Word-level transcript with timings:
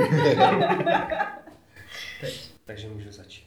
Takže 2.64 2.88
můžu 2.88 3.12
začít. 3.12 3.46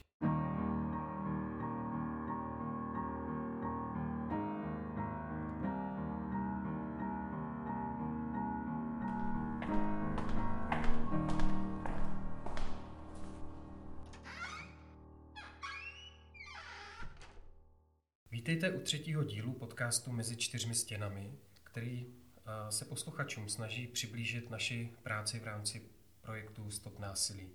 Vítejte 18.30 18.70
u 18.70 18.80
třetího 18.80 19.24
dílu 19.24 19.52
podcastu 19.52 20.12
Mezi 20.12 20.36
čtyřmi 20.36 20.74
stěnami, 20.74 21.30
který 21.64 22.06
eh, 22.06 22.72
se 22.72 22.84
posluchačům 22.84 23.48
snaží 23.48 23.86
přiblížit 23.86 24.50
naši 24.50 24.94
práci 25.02 25.40
v 25.40 25.44
rámci 25.44 25.93
projektu 26.24 26.70
Stop 26.70 26.98
násilí. 26.98 27.48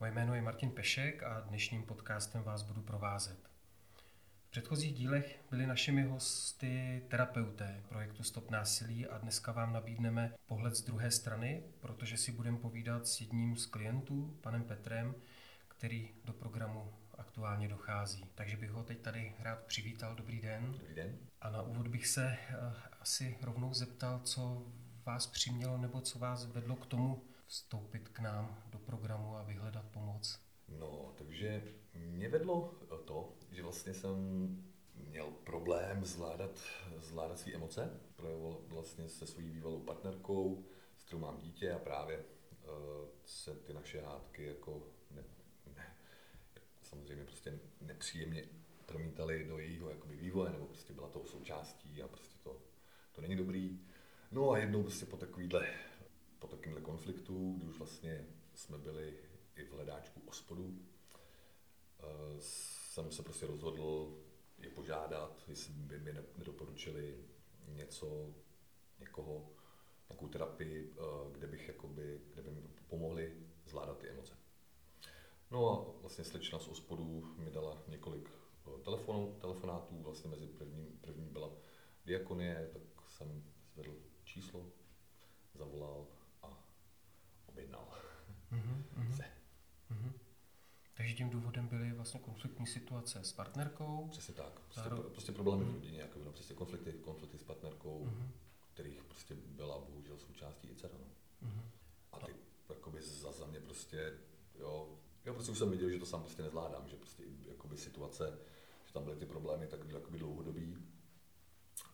Moje 0.00 0.12
jméno 0.12 0.34
je 0.34 0.42
Martin 0.42 0.70
Pešek 0.70 1.22
a 1.22 1.40
dnešním 1.40 1.82
podcastem 1.82 2.42
vás 2.42 2.62
budu 2.62 2.82
provázet. 2.82 3.38
V 4.46 4.50
předchozích 4.50 4.94
dílech 4.94 5.40
byli 5.50 5.66
našimi 5.66 6.02
hosty 6.02 7.02
terapeuté 7.08 7.82
projektu 7.88 8.22
Stop 8.22 8.50
násilí 8.50 9.06
a 9.06 9.18
dneska 9.18 9.52
vám 9.52 9.72
nabídneme 9.72 10.34
pohled 10.46 10.74
z 10.74 10.82
druhé 10.82 11.10
strany, 11.10 11.62
protože 11.80 12.16
si 12.16 12.32
budeme 12.32 12.58
povídat 12.58 13.06
s 13.06 13.20
jedním 13.20 13.56
z 13.56 13.66
klientů, 13.66 14.38
panem 14.40 14.64
Petrem, 14.64 15.14
který 15.68 16.10
do 16.24 16.32
programu 16.32 16.92
aktuálně 17.18 17.68
dochází. 17.68 18.24
Takže 18.34 18.56
bych 18.56 18.70
ho 18.70 18.82
teď 18.82 19.00
tady 19.00 19.34
rád 19.38 19.64
přivítal. 19.64 20.14
Dobrý 20.14 20.40
den. 20.40 20.72
Dobrý 20.72 20.94
den. 20.94 21.18
A 21.40 21.50
na 21.50 21.62
úvod 21.62 21.88
bych 21.88 22.06
se 22.06 22.38
uh, 22.50 22.72
asi 23.00 23.38
rovnou 23.42 23.74
zeptal, 23.74 24.20
co 24.20 24.66
vás 25.06 25.26
přimělo 25.26 25.78
nebo 25.78 26.00
co 26.00 26.18
vás 26.18 26.46
vedlo 26.46 26.76
k 26.76 26.86
tomu 26.86 27.22
vstoupit 27.48 28.08
k 28.08 28.18
nám 28.18 28.62
do 28.66 28.78
programu 28.78 29.36
a 29.36 29.42
vyhledat 29.42 29.84
pomoc. 29.90 30.40
No, 30.68 31.12
takže 31.18 31.62
mě 31.94 32.28
vedlo 32.28 32.74
to, 33.04 33.32
že 33.50 33.62
vlastně 33.62 33.94
jsem 33.94 34.16
měl 34.94 35.30
problém 35.44 36.04
zvládat, 36.04 36.50
zvládat 36.96 37.38
své 37.38 37.52
emoce. 37.52 38.00
Projevil 38.16 38.60
vlastně 38.66 39.08
se 39.08 39.26
svojí 39.26 39.50
bývalou 39.50 39.80
partnerkou, 39.80 40.64
s 40.96 41.04
kterou 41.04 41.18
mám 41.18 41.38
dítě 41.38 41.72
a 41.72 41.78
právě 41.78 42.18
uh, 42.18 42.24
se 43.24 43.54
ty 43.54 43.72
naše 43.72 44.00
hádky 44.00 44.44
jako 44.44 44.82
ne, 45.10 45.24
ne, 45.76 45.96
samozřejmě 46.82 47.24
prostě 47.24 47.58
nepříjemně 47.80 48.44
promítali 48.86 49.44
do 49.44 49.58
jejího 49.58 49.90
jakoby 49.90 50.16
vývoje, 50.16 50.52
nebo 50.52 50.66
prostě 50.66 50.92
byla 50.92 51.08
to 51.08 51.24
součástí 51.26 52.02
a 52.02 52.08
prostě 52.08 52.38
to, 52.42 52.62
to 53.12 53.20
není 53.20 53.36
dobrý. 53.36 53.80
No 54.32 54.50
a 54.50 54.58
jednou 54.58 54.82
prostě 54.82 55.06
po 55.06 55.16
takovýhle, 55.16 55.66
po 56.38 56.46
takovýmhle 56.46 56.80
konfliktu, 56.80 57.54
kdy 57.58 57.66
už 57.66 57.78
vlastně 57.78 58.26
jsme 58.54 58.78
byli 58.78 59.18
i 59.56 59.64
v 59.64 59.72
hledáčku 59.72 60.22
ospodu, 60.26 60.78
eh, 62.00 62.04
jsem 62.38 63.12
se 63.12 63.22
prostě 63.22 63.46
rozhodl 63.46 64.18
je 64.58 64.70
požádat, 64.70 65.44
jestli 65.48 65.72
by 65.72 65.98
mi 65.98 66.12
nedoporučili 66.36 67.24
něco, 67.68 68.34
někoho, 68.98 69.50
nějakou 70.08 70.28
terapii, 70.28 70.92
eh, 70.92 71.02
kde 71.32 71.46
bych 71.46 71.68
jakoby, 71.68 72.20
kde 72.34 72.42
by 72.42 72.50
mi 72.50 72.62
pomohli 72.88 73.36
zvládat 73.66 73.98
ty 73.98 74.08
emoce. 74.08 74.36
No 75.50 75.70
a 75.70 76.00
vlastně 76.00 76.24
slečna 76.24 76.58
z 76.58 76.68
ospodu 76.68 77.34
mi 77.38 77.50
dala 77.50 77.82
několik 77.88 78.30
eh, 78.30 78.82
telefonů, 78.84 79.36
telefonátů, 79.40 80.02
vlastně 80.02 80.30
mezi 80.30 80.46
první, 80.46 80.98
první 81.00 81.26
byla 81.26 81.50
diakonie, 82.04 82.70
tak 82.72 83.10
jsem 83.10 83.44
zvedl 83.74 83.96
číslo, 84.24 84.66
zavolal 85.54 86.06
objednal 87.58 87.88
mm-hmm. 88.52 89.16
se. 89.16 89.24
Mm-hmm. 89.90 90.12
Takže 90.94 91.14
tím 91.14 91.30
důvodem 91.30 91.68
byly 91.68 91.92
vlastně 91.92 92.20
konfliktní 92.20 92.66
situace 92.66 93.24
s 93.24 93.32
partnerkou? 93.32 94.08
Přesně 94.10 94.34
tak. 94.34 94.60
Prostě, 94.60 94.80
Zároveň... 94.80 95.12
prostě 95.12 95.32
problémy 95.32 95.64
mm-hmm. 95.64 95.70
v 95.70 95.74
rodině, 95.74 96.00
jako 96.00 96.18
no, 96.24 96.32
prostě 96.32 96.54
konflikty, 96.54 96.92
konflikty 96.92 97.38
s 97.38 97.42
partnerkou, 97.42 98.06
mm-hmm. 98.06 98.28
kterých 98.74 99.02
prostě 99.04 99.34
byla 99.34 99.78
bohužel 99.78 100.18
součástí 100.18 100.68
i 100.68 100.74
dcera. 100.74 100.94
No. 100.98 101.48
Mm-hmm. 101.48 101.62
A 102.12 102.18
ty 102.18 102.34
jakoby 102.68 103.02
za, 103.02 103.32
za 103.32 103.46
mě 103.46 103.60
prostě, 103.60 104.12
jo, 104.58 104.98
jo, 105.26 105.34
prostě 105.34 105.52
už 105.52 105.58
jsem 105.58 105.70
viděl, 105.70 105.90
že 105.90 105.98
to 105.98 106.06
sám 106.06 106.20
prostě 106.20 106.42
nezvládám, 106.42 106.88
že 106.88 106.96
prostě 106.96 107.22
jakoby 107.48 107.76
situace, 107.76 108.38
že 108.86 108.92
tam 108.92 109.04
byly 109.04 109.16
ty 109.16 109.26
problémy 109.26 109.66
tak 109.66 109.80
jakoby 109.88 110.18
dlouhodobý, 110.18 110.76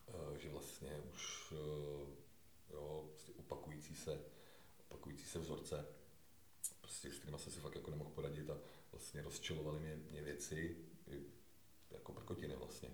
eh, 0.09 0.39
že 0.39 0.51
vlastně 0.51 1.01
už 1.13 1.53
eh, 1.53 2.25
jo, 2.73 3.05
prostě 3.09 3.33
opakující 3.33 3.95
se, 3.95 4.21
opakující 4.95 5.25
se 5.25 5.39
vzorce, 5.39 5.87
prostě 6.81 7.11
s 7.11 7.19
kterými 7.19 7.39
jsem 7.39 7.53
si 7.53 7.61
fakt 7.61 7.75
jako 7.75 7.91
nemohl 7.91 8.11
poradit 8.11 8.51
a 8.51 8.59
vlastně 8.93 9.23
rozčilovaly 9.23 9.81
mě, 9.81 9.97
mě 9.97 10.23
věci, 10.23 10.77
jako 11.91 12.13
prkotiny 12.13 12.57
vlastně. 12.57 12.91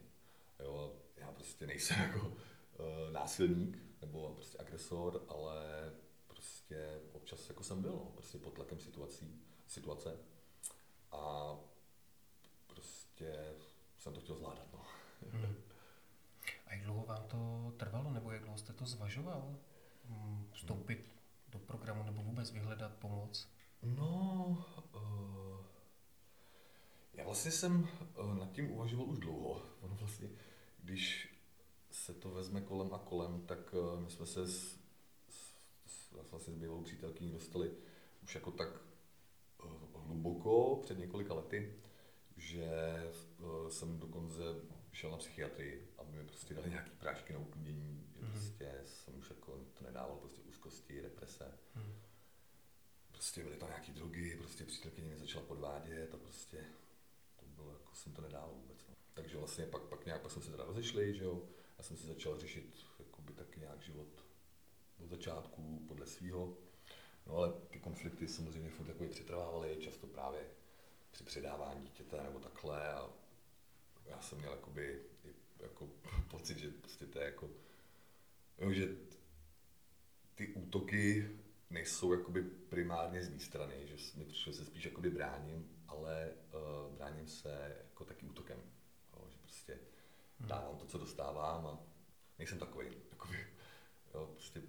Jo, 0.61 0.97
já 1.17 1.33
prostě 1.33 1.67
nejsem 1.67 2.01
jako 2.01 2.27
uh, 2.27 3.13
násilník 3.13 3.79
nebo 4.01 4.35
prostě 4.35 4.59
agresor, 4.59 5.25
ale 5.29 5.93
prostě 6.27 7.01
občas 7.13 7.49
jako 7.49 7.65
jsem 7.65 7.83
byl, 7.83 7.93
no, 7.93 8.13
prostě 8.15 8.39
pod 8.39 8.55
tlakem 8.55 8.81
situací, 8.81 9.41
situace 9.67 10.19
a 11.13 11.57
prostě 12.67 13.55
jsem 13.99 14.15
to 14.15 14.21
chtěl 14.21 14.37
zvládat. 14.37 14.67
No. 14.73 14.85
Hmm. 15.33 15.55
A 16.67 16.75
jak 16.75 16.85
dlouho 16.85 17.07
vám 17.07 17.25
to 17.29 17.73
trvalo, 17.77 18.11
nebo 18.11 18.31
jak 18.31 18.43
dlouho 18.43 18.59
jste 18.59 18.73
to 18.73 18.87
zvažoval? 18.87 19.57
Hmm, 20.09 20.49
vstoupit. 20.53 21.20
Do 21.51 21.59
programu 21.59 22.03
nebo 22.03 22.23
vůbec 22.23 22.51
vyhledat 22.51 22.95
pomoc? 22.95 23.49
No, 23.83 24.65
uh, 24.95 25.65
já 27.15 27.25
vlastně 27.25 27.51
jsem 27.51 27.89
uh, 28.19 28.35
nad 28.35 28.53
tím 28.53 28.71
uvažoval 28.71 29.07
už 29.07 29.19
dlouho. 29.19 29.63
Ono 29.81 29.95
vlastně, 29.95 30.29
když 30.79 31.35
se 31.91 32.15
to 32.15 32.31
vezme 32.31 32.61
kolem 32.61 32.95
a 32.95 32.99
kolem, 32.99 33.41
tak 33.47 33.75
uh, 33.75 34.01
my 34.01 34.11
jsme 34.11 34.27
se 34.27 34.47
s, 34.47 34.79
s, 35.29 35.55
s, 35.87 36.13
vlastně 36.31 36.55
s 36.55 36.57
bývalou 36.57 36.83
přítelkyní 36.83 37.33
dostali 37.33 37.71
už 38.23 38.35
jako 38.35 38.51
tak 38.51 38.69
uh, 39.65 39.73
hluboko 40.07 40.81
před 40.83 40.99
několika 40.99 41.35
lety, 41.35 41.75
že 42.37 42.71
uh, 43.39 43.69
jsem 43.69 43.99
dokonce 43.99 44.43
šel 44.93 45.11
na 45.11 45.17
psychiatrii, 45.17 45.89
aby 45.99 46.13
mi 46.17 46.25
prostě 46.25 46.55
dali 46.55 46.71
nějaký 46.71 46.91
prášky 46.91 47.33
na 47.33 47.39
uklidnění, 47.39 48.10
že 48.21 48.27
prostě 48.33 48.81
jsem 48.85 49.19
už 49.19 49.31
jako 49.31 49.65
to 49.79 49.85
nedával, 49.85 50.17
prostě 50.17 50.41
úzkosti, 50.43 51.03
deprese. 51.03 51.59
Mm-hmm 51.77 52.11
prostě 53.21 53.43
byly 53.43 53.57
tam 53.57 53.69
nějaký 53.69 53.93
drogy, 53.93 54.37
prostě 54.37 54.65
přítelkyně 54.65 55.07
mě 55.07 55.17
začala 55.17 55.45
podvádět 55.45 56.15
a 56.15 56.17
prostě 56.17 56.65
to 57.37 57.47
bylo, 57.47 57.73
jako 57.73 57.95
jsem 57.95 58.13
to 58.13 58.23
nedával 58.23 58.51
vůbec. 58.55 58.87
No. 58.89 58.95
Takže 59.15 59.37
vlastně 59.37 59.67
pak, 59.67 59.83
pak 59.83 60.07
nějak 60.07 60.23
pak 60.23 60.33
jsme 60.33 60.43
se 60.43 60.51
teda 60.51 60.65
rozešli, 60.65 61.15
že 61.15 61.25
jo, 61.25 61.43
já 61.79 61.85
jsem 61.85 61.97
si 61.97 62.07
začal 62.07 62.39
řešit 62.39 62.87
jakoby 62.99 63.33
tak 63.33 63.57
nějak 63.57 63.83
život 63.83 64.25
od 65.03 65.09
začátku 65.09 65.85
podle 65.89 66.07
svého. 66.07 66.57
No 67.27 67.37
ale 67.37 67.53
ty 67.71 67.79
konflikty 67.79 68.29
samozřejmě 68.29 68.71
furt 68.71 68.87
takový 68.87 69.09
přetrvávaly, 69.09 69.77
často 69.81 70.07
právě 70.07 70.41
při 71.11 71.25
předávání 71.25 71.83
dítěte 71.83 72.23
nebo 72.23 72.39
takhle 72.39 72.93
a 72.95 73.11
já 74.05 74.21
jsem 74.21 74.39
měl 74.39 74.53
jakoby, 74.53 75.03
jako 75.59 75.89
pocit, 76.31 76.59
že 76.59 76.71
prostě 76.71 77.07
to 77.07 77.19
je 77.19 77.25
jako, 77.25 77.51
že 78.69 78.89
ty 80.35 80.49
útoky 80.55 81.31
nejsou 81.71 82.13
jakoby 82.13 82.43
primárně 82.43 83.25
z 83.25 83.29
mé 83.29 83.39
strany, 83.39 83.75
že 83.87 84.19
mi 84.19 84.25
přišlo 84.25 84.53
se 84.53 84.65
spíš 84.65 84.85
jakoby 84.85 85.11
bráním, 85.11 85.69
ale 85.89 86.31
uh, 86.55 86.97
bráním 86.97 87.27
se 87.27 87.77
jako 87.91 88.05
taky 88.05 88.27
útokem. 88.27 88.59
Jo, 89.17 89.25
že 89.31 89.39
prostě 89.39 89.79
hmm. 90.39 90.49
dávám 90.49 90.77
to, 90.77 90.87
co 90.87 90.99
dostávám 90.99 91.67
a 91.67 91.79
nejsem 92.39 92.59
takový. 92.59 92.89
Jakoby, 93.11 93.47
jo, 94.15 94.27
prostě. 94.33 94.63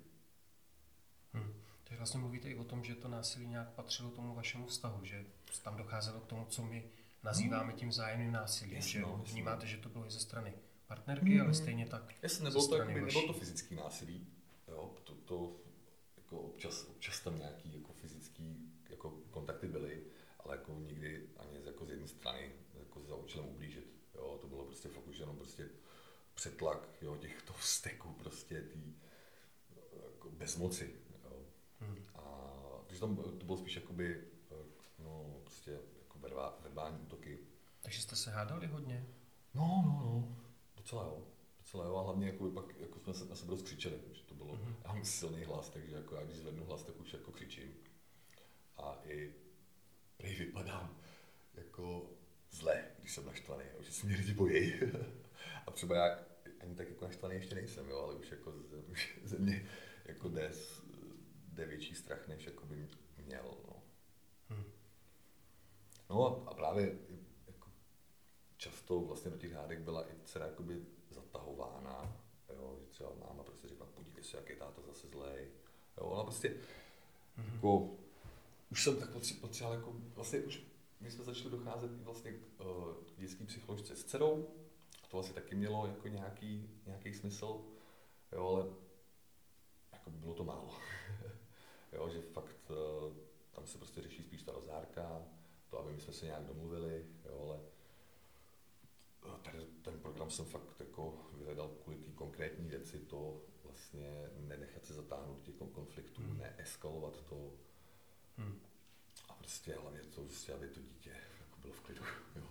Hmm. 1.34 1.54
Takže 1.84 1.98
vlastně 1.98 2.20
mluvíte 2.20 2.50
i 2.50 2.56
o 2.56 2.64
tom, 2.64 2.84
že 2.84 2.96
to 2.96 3.08
násilí 3.08 3.48
nějak 3.48 3.70
patřilo 3.70 4.12
tomu 4.12 4.36
vašemu 4.36 4.68
vztahu, 4.68 5.06
že 5.06 5.26
tam 5.64 5.78
docházelo 5.78 6.20
k 6.20 6.26
tomu, 6.26 6.46
co 6.46 6.64
my 6.64 6.92
nazýváme 7.24 7.70
hmm. 7.70 7.80
tím 7.80 7.90
vzájemným 7.90 8.32
násilím, 8.32 8.76
jasně, 8.76 8.92
že 8.92 9.02
no, 9.02 9.24
vnímáte, 9.32 9.68
že 9.68 9.78
to 9.78 9.90
bylo 9.90 10.06
i 10.08 10.12
ze 10.12 10.20
strany 10.20 10.54
partnerky, 10.92 11.34
hmm. 11.34 11.42
ale 11.42 11.54
stejně 11.54 11.86
tak 11.86 12.16
Jasně, 12.22 12.44
nebylo 12.44 12.68
to, 12.68 12.76
jakoby, 12.76 13.02
nebylo 13.02 13.28
to 13.28 13.34
fyzický 13.34 13.76
násilí, 13.76 14.28
jo, 14.68 14.96
to, 15.04 15.14
to 15.14 15.56
jako 16.18 16.40
občas, 16.40 16.86
občas 16.90 17.20
tam 17.20 17.38
nějaký 17.38 17.74
jako 17.74 17.94
fyzický 17.94 18.72
jako 18.90 19.10
kontakty 19.32 19.68
byly, 19.68 20.04
ale 20.40 20.56
jako 20.56 20.72
nikdy 20.74 21.30
ani 21.38 21.66
jako 21.66 21.86
z 21.86 21.90
jedné 21.90 22.08
strany 22.08 22.52
jako 22.80 23.04
za 23.04 23.16
účelem 23.16 23.48
ublížit. 23.50 23.88
Jo, 24.16 24.38
to 24.42 24.48
bylo 24.48 24.66
prostě 24.66 24.90
fakt 24.90 25.08
už 25.08 25.18
jenom 25.18 25.38
prostě 25.38 25.70
přetlak 26.34 26.90
jo, 27.02 27.18
těchto 27.18 27.54
vzteků, 27.54 28.14
prostě 28.14 28.62
tý, 28.62 28.96
jako 30.14 30.30
bezmoci. 30.30 30.96
Jo. 31.24 31.46
Hmm. 31.80 31.98
A 32.16 32.24
takže 32.88 33.02
tam 33.02 33.16
to 33.16 33.46
bylo 33.46 33.58
spíš 33.58 33.76
jakoby, 33.76 34.24
no, 35.00 35.36
prostě 35.44 35.72
jako 35.72 36.20
verbá, 36.20 36.58
verbální 36.64 37.00
útoky. 37.00 37.40
Takže 37.82 38.02
jste 38.02 38.16
se 38.16 38.32
hádali 38.32 38.68
hodně? 38.68 39.06
No, 39.54 39.84
no, 39.86 40.02
no, 40.06 40.41
docela 40.82 41.04
jo 41.04 41.28
docela 41.72 41.86
jo, 41.86 41.96
a 41.96 42.04
hlavně 42.04 42.28
jako, 42.28 42.50
pak 42.50 42.80
jako 42.80 43.00
jsme 43.00 43.14
se 43.14 43.26
na 43.26 43.36
sebe 43.36 43.52
dost 43.52 43.62
křičeli, 43.62 44.00
že 44.12 44.24
to 44.24 44.36
bylo, 44.36 44.56
mm-hmm. 44.56 44.76
já 44.84 44.94
mám 44.94 45.06
silný 45.06 45.44
hlas, 45.44 45.70
takže 45.70 45.96
jako 45.96 46.16
já 46.16 46.24
když 46.24 46.38
zvednu 46.38 46.66
hlas, 46.66 46.84
tak 46.84 47.00
už 47.00 47.14
jako 47.14 47.32
křičím. 47.32 47.74
i 49.04 49.34
prej 50.18 50.36
vypadám 50.36 50.98
jako 51.54 52.10
zle, 52.52 52.84
když 53.00 53.14
jsem 53.14 53.26
naštvaný, 53.26 53.64
jo, 53.74 53.84
že 53.84 53.92
se 53.92 54.08
mě 54.08 54.16
lidi 54.16 54.34
bojí. 54.34 54.74
a 55.68 55.72
třeba 55.72 55.96
já 55.96 56.20
ani 56.60 56.76
tak 56.76 56.90
jako 56.90 57.06
naštvaný 57.06 57.36
ještě 57.36 57.56
nejsem, 57.56 57.90
jo, 57.90 57.98
ale 57.98 58.16
už 58.16 58.32
jako 58.32 58.54
ze, 58.62 58.78
už 58.78 59.20
ze 59.24 59.38
mě 59.38 59.70
jako 60.06 60.30
jde, 60.30 60.52
jde 61.54 61.66
větší 61.66 61.96
strach, 61.96 62.28
než 62.28 62.46
jako 62.46 62.66
by 62.66 62.88
měl. 63.18 63.58
No, 63.68 63.84
hmm. 64.50 64.64
no 66.10 66.48
a 66.48 66.54
právě 66.54 66.98
často 68.62 69.00
vlastně 69.00 69.32
do 69.32 69.38
těch 69.38 69.54
hádek 69.54 69.80
byla 69.80 70.08
i 70.08 70.16
dcera 70.26 70.46
jakoby 70.46 70.86
zatahována, 71.10 72.18
jo, 72.50 72.78
že 72.80 72.86
třeba 72.86 73.10
máma 73.20 73.44
prostě 73.44 73.68
řekla, 73.68 73.86
podívej 73.86 74.24
se, 74.24 74.38
jak 74.38 74.50
je 74.50 74.56
táta 74.56 74.82
zase 74.82 75.08
zlej. 75.08 75.48
Jo, 75.98 76.04
ona 76.06 76.24
prostě 76.24 76.58
hmm. 77.36 77.56
jako, 77.56 77.90
už 78.72 78.84
jsem 78.84 79.00
tak 79.00 79.10
potřeboval, 79.42 79.78
jako 79.78 79.94
vlastně 80.16 80.40
už 80.40 80.64
my 81.00 81.12
jsme 81.12 81.24
začali 81.24 81.50
docházet 81.50 81.92
vlastně 81.92 82.32
k 82.32 82.60
uh, 82.60 82.94
dětské 83.18 83.46
psycholožce 83.46 83.96
s 83.96 84.04
dcerou, 84.04 84.48
to 85.12 85.20
asi 85.20 85.34
taky 85.34 85.56
mělo 85.56 85.88
jako 85.88 86.08
nějaký, 86.08 86.70
nějaký 86.86 87.14
smysl, 87.14 87.62
jo, 88.32 88.48
ale 88.48 88.66
jako 89.94 90.10
bylo 90.10 90.34
to 90.34 90.44
málo. 90.44 90.74
jo, 91.94 92.10
že 92.10 92.22
fakt 92.22 92.70
uh, 92.70 93.14
tam 93.52 93.68
se 93.68 93.78
prostě 93.78 94.02
řeší 94.02 94.24
spíš 94.24 94.44
ta 94.44 94.52
rozárka, 94.52 95.22
to, 95.70 95.80
aby 95.80 95.94
my 95.94 96.02
jsme 96.02 96.14
se 96.14 96.26
nějak 96.26 96.44
domluvili, 96.44 97.06
jo, 97.26 97.40
ale 97.48 97.60
tady 99.44 99.66
ten 99.82 100.00
program 100.00 100.30
jsem 100.30 100.46
fakt 100.46 100.80
jako 100.80 101.30
vyhledal 101.34 101.70
kvůli 101.70 101.98
té 101.98 102.12
konkrétní 102.12 102.70
věci, 102.70 103.00
to 103.00 103.42
vlastně 103.64 104.30
nenechat 104.40 104.86
se 104.86 104.94
zatáhnout 104.94 105.42
těch 105.42 105.56
konfliktů, 105.56 106.22
hmm. 106.22 106.38
neeskalovat 106.38 107.22
to. 107.22 107.52
Hmm. 108.38 108.60
A 109.30 109.34
prostě 109.34 109.76
hlavně 109.76 110.00
to, 110.00 110.22
prostě, 110.22 110.54
aby 110.54 110.68
to 110.68 110.82
dítě 110.82 111.10
jako 111.40 111.62
bylo 111.62 111.74
v 111.74 111.82
klidu. 111.82 112.04
Jo. 112.36 112.48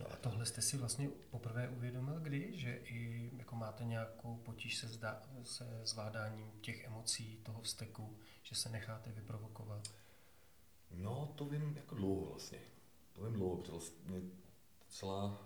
No 0.00 0.12
a 0.12 0.16
tohle 0.16 0.46
jste 0.46 0.62
si 0.62 0.76
vlastně 0.76 1.08
poprvé 1.30 1.68
uvědomil 1.68 2.20
kdy, 2.20 2.58
že 2.58 2.76
i 2.76 3.30
jako 3.36 3.56
máte 3.56 3.84
nějakou 3.84 4.36
potíž 4.36 4.76
se, 4.76 4.88
zda, 4.88 5.22
se 5.42 5.80
zvládáním 5.84 6.52
těch 6.60 6.84
emocí, 6.84 7.40
toho 7.42 7.60
vzteku, 7.62 8.18
že 8.42 8.54
se 8.54 8.68
necháte 8.68 9.12
vyprovokovat? 9.12 9.88
No, 10.90 11.32
to 11.36 11.44
vím 11.44 11.76
jako 11.76 11.94
dlouho 11.94 12.30
vlastně. 12.30 12.58
To 13.12 13.24
vím 13.24 13.32
dlouho, 13.32 13.56
protože 13.56 13.72
vlastně 13.72 14.20
celá, 14.88 15.45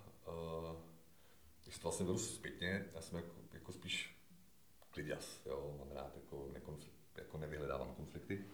když 1.64 1.78
to 1.78 1.82
vlastně 1.82 2.06
vyrůst 2.06 2.34
zpětně, 2.34 2.90
já 2.94 3.00
jsem 3.00 3.18
jako, 3.18 3.34
jako 3.52 3.72
spíš 3.72 4.16
kliděs, 4.90 5.42
jo, 5.46 5.76
mám 5.78 5.90
rád, 5.90 6.16
jako, 6.16 6.48
nekonflikt, 6.52 6.96
jako 7.16 7.38
nevyhledávám 7.38 7.94
konflikty. 7.94 8.44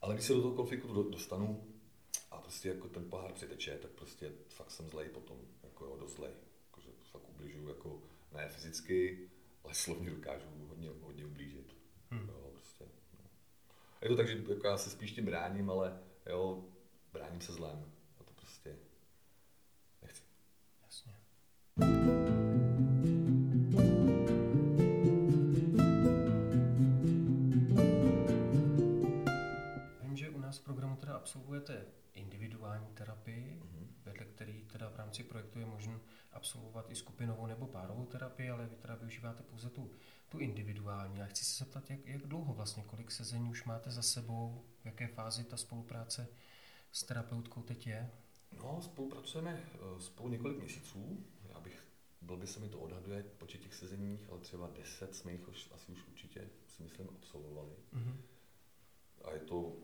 Ale 0.00 0.14
když 0.14 0.26
se 0.26 0.32
do 0.32 0.42
toho 0.42 0.54
konfliktu 0.54 1.10
dostanu, 1.10 1.76
a 2.30 2.40
prostě 2.40 2.68
jako 2.68 2.88
ten 2.88 3.10
pohár 3.10 3.32
přiteče, 3.32 3.78
tak 3.78 3.90
prostě 3.90 4.32
fakt 4.48 4.70
jsem 4.70 4.88
zlej 4.88 5.08
potom, 5.08 5.40
jako 5.62 5.84
jo, 5.84 5.96
dost 5.96 6.16
zlej. 6.16 6.32
Jako, 6.66 6.80
že 6.80 6.88
fakt 7.10 7.28
ubližuju, 7.28 7.68
jako 7.68 8.02
ne 8.32 8.48
fyzicky, 8.48 9.30
ale 9.64 9.74
slovně 9.74 10.10
dokážu 10.10 10.46
hodně, 10.68 10.90
hodně 11.00 11.24
ublížit. 11.24 11.76
Hmm. 12.10 12.28
Jo, 12.28 12.50
prostě, 12.52 12.84
no. 13.18 13.30
Je 14.02 14.08
to 14.08 14.16
tak, 14.16 14.28
že 14.28 14.44
jako 14.48 14.66
já 14.66 14.78
se 14.78 14.90
spíš 14.90 15.12
tím 15.12 15.24
bráním, 15.24 15.70
ale 15.70 16.02
jo, 16.26 16.64
bráním 17.12 17.40
se 17.40 17.52
zlem. 17.52 17.92
A 18.20 18.24
to 18.24 18.32
prostě 18.32 18.76
nechci. 20.02 20.22
Jasně. 20.82 21.16
Vím, 21.76 21.86
že 30.14 30.30
u 30.30 30.38
nás 30.38 30.58
v 30.58 30.64
programu 30.64 30.96
teda 30.96 31.16
absolvujete 31.16 31.86
individuální 32.14 32.86
terapii, 32.94 33.60
mm-hmm. 33.60 33.86
vedle 34.04 34.24
který 34.24 34.64
teda 34.64 34.88
v 34.88 34.96
rámci 34.96 35.22
projektu 35.22 35.58
je 35.58 35.66
možné 35.66 35.98
absolvovat 36.32 36.90
i 36.90 36.94
skupinovou 36.94 37.46
nebo 37.46 37.66
párovou 37.66 38.06
terapii, 38.06 38.50
ale 38.50 38.66
vy 38.66 38.76
teda 38.76 38.94
využíváte 38.94 39.42
pouze 39.42 39.70
tu, 39.70 39.90
tu 40.28 40.38
individuální. 40.38 41.22
A 41.22 41.26
chci 41.26 41.44
se 41.44 41.64
zeptat, 41.64 41.90
jak, 41.90 42.06
jak 42.06 42.26
dlouho 42.26 42.54
vlastně, 42.54 42.82
kolik 42.82 43.10
sezení 43.10 43.50
už 43.50 43.64
máte 43.64 43.90
za 43.90 44.02
sebou, 44.02 44.64
v 44.82 44.86
jaké 44.86 45.08
fázi 45.08 45.44
ta 45.44 45.56
spolupráce 45.56 46.28
s 46.92 47.02
terapeutkou 47.02 47.62
teď 47.62 47.86
je? 47.86 48.10
No, 48.52 48.82
spolupracujeme 48.82 49.60
eh, 49.74 50.00
spolu 50.00 50.28
několik 50.28 50.58
měsíců. 50.58 51.24
By 52.34 52.46
se 52.46 52.60
mi 52.60 52.68
to 52.68 52.78
odhaduje 52.78 53.22
počet 53.22 53.60
těch 53.60 53.74
sezeních, 53.74 54.30
ale 54.30 54.40
třeba 54.40 54.66
10 54.66 55.14
jsme 55.14 55.32
jich 55.32 55.48
už, 55.48 55.68
asi 55.72 55.92
už 55.92 56.06
určitě, 56.08 56.48
si 56.66 56.82
myslím, 56.82 57.08
absolvovali. 57.08 57.74
Mm-hmm. 57.94 58.16
A 59.24 59.32
je 59.32 59.40
to, 59.40 59.76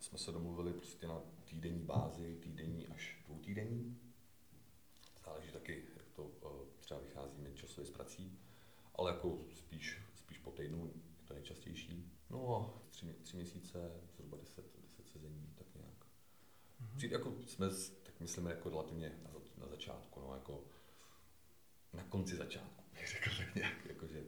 jsme 0.00 0.18
se 0.18 0.32
domluvili 0.32 0.72
prostě 0.72 1.06
na 1.06 1.22
týdenní 1.44 1.82
bázi, 1.82 2.36
týdenní 2.36 2.86
až 2.86 3.22
dvoutýdenní. 3.26 3.98
Záleží 5.24 5.52
taky, 5.52 5.84
jak 5.96 6.10
to 6.12 6.30
eh, 6.44 6.80
třeba 6.80 7.00
vycházíme 7.00 7.52
časově 7.52 7.86
z 7.86 7.90
prací, 7.90 8.38
ale 8.94 9.10
jako 9.10 9.38
spíš, 9.54 9.98
spíš 10.14 10.38
po 10.38 10.50
týdnu 10.50 10.92
je 11.20 11.26
to 11.26 11.34
nejčastější. 11.34 12.12
No 12.30 12.56
a 12.56 12.82
tři, 12.90 13.14
tři 13.22 13.36
měsíce, 13.36 14.00
zhruba 14.16 14.36
deset, 14.36 14.66
deset 14.82 15.08
sezení, 15.08 15.52
tak 15.54 15.66
nějak. 15.74 16.04
Mm-hmm. 16.04 16.96
Přijde, 16.96 17.16
jako 17.16 17.34
jsme, 17.46 17.68
tak 18.02 18.20
myslím, 18.20 18.46
jako 18.46 18.70
relativně 18.70 19.20
na, 19.22 19.30
na 19.58 19.66
začátku, 19.68 20.20
no, 20.20 20.34
jako 20.34 20.64
na 21.92 22.04
konci 22.04 22.36
začátku, 22.36 22.84
bych 22.92 23.08
řekl 23.08 23.30
tak 23.38 23.54
nějak, 23.54 23.86
jako, 23.86 24.06
že 24.06 24.24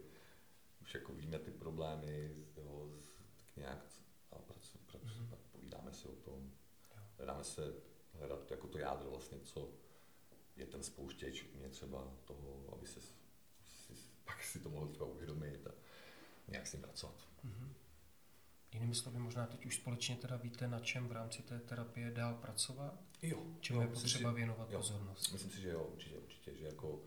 už 0.83 0.95
jako 0.95 1.13
víme 1.13 1.39
ty 1.39 1.51
problémy, 1.51 2.37
jo, 2.57 2.91
tak 3.39 3.57
nějak 3.57 3.87
a 4.33 4.39
pracu, 4.39 4.79
pracu, 4.79 5.07
mm-hmm. 5.07 5.37
povídáme 5.53 5.93
si 5.93 6.09
o 6.09 6.13
tom, 6.13 6.53
hledáme 7.17 7.45
se 7.45 7.75
hledat 8.13 8.51
jako 8.51 8.69
to 8.69 8.79
jádro 8.79 9.11
vlastně, 9.11 9.39
co 9.41 9.73
je 10.57 10.67
ten 10.67 10.83
spouštěč 10.83 11.45
mě 11.55 11.69
třeba 11.69 12.13
toho, 12.25 12.75
aby 12.77 12.87
se 12.87 13.01
si, 13.01 13.93
pak 14.25 14.43
si 14.43 14.61
to 14.61 14.71
mohl 14.71 14.89
třeba 14.89 15.07
uvědomit 15.07 15.67
a 15.67 15.71
nějak 16.49 16.67
s 16.67 16.73
ním 16.73 16.83
pracovat. 16.83 17.29
Mm-hmm. 17.45 17.69
Jinými 18.73 18.95
slovy, 18.95 19.19
možná 19.19 19.47
teď 19.47 19.67
už 19.67 19.77
společně 19.77 20.17
teda 20.17 20.37
víte, 20.37 20.69
na 20.69 20.81
čem 20.81 21.09
v 21.09 21.13
rámci 21.13 21.43
té 21.43 21.59
terapie 21.59 22.11
dál 22.11 22.35
pracovat? 22.35 23.01
Jo. 23.23 23.47
Čemu 23.61 23.81
jo, 23.81 23.89
je 23.89 23.95
potřeba 23.95 24.31
si, 24.31 24.37
věnovat 24.37 24.71
jo, 24.71 24.79
pozornost? 24.79 25.33
Myslím 25.33 25.51
si, 25.51 25.61
že 25.61 25.69
jo, 25.69 25.85
určitě, 25.85 26.19
určitě, 26.19 26.55
že 26.55 26.65
jako 26.65 27.03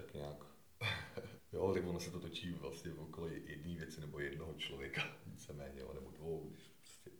tak 0.00 0.14
nějak 0.14 0.36
jo, 1.52 1.74
tak 1.74 1.86
ono 1.86 2.00
se 2.00 2.10
to 2.10 2.20
točí 2.20 2.50
vlastně 2.52 2.92
okolo 2.92 3.28
jedné 3.28 3.74
věci 3.74 4.00
nebo 4.00 4.20
jednoho 4.20 4.54
člověka, 4.54 5.02
víceméně, 5.26 5.82
nebo 5.94 6.10
dvou, 6.10 6.50
když 6.50 6.68
prostě 6.68 7.10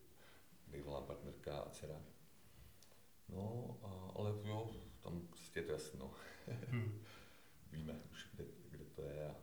bývalá 0.67 1.01
partnerka 1.01 1.59
a 1.59 1.71
dcera 1.71 2.03
No, 3.29 3.77
a, 3.83 4.19
ale 4.19 4.31
jo, 4.45 4.71
tam 5.01 5.27
prostě 5.27 5.61
je 5.61 5.65
to 5.65 5.73
jasno. 5.73 6.15
hmm. 6.71 7.05
Víme 7.73 8.01
už, 8.11 8.29
kde, 8.33 8.45
kde 8.71 8.85
to 8.85 9.03
je 9.03 9.29
a 9.29 9.35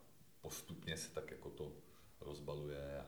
postupně 0.42 0.98
se 0.98 1.14
tak 1.14 1.32
jako 1.32 1.50
to 1.50 1.74
rozbaluje 2.22 3.00
a 3.00 3.06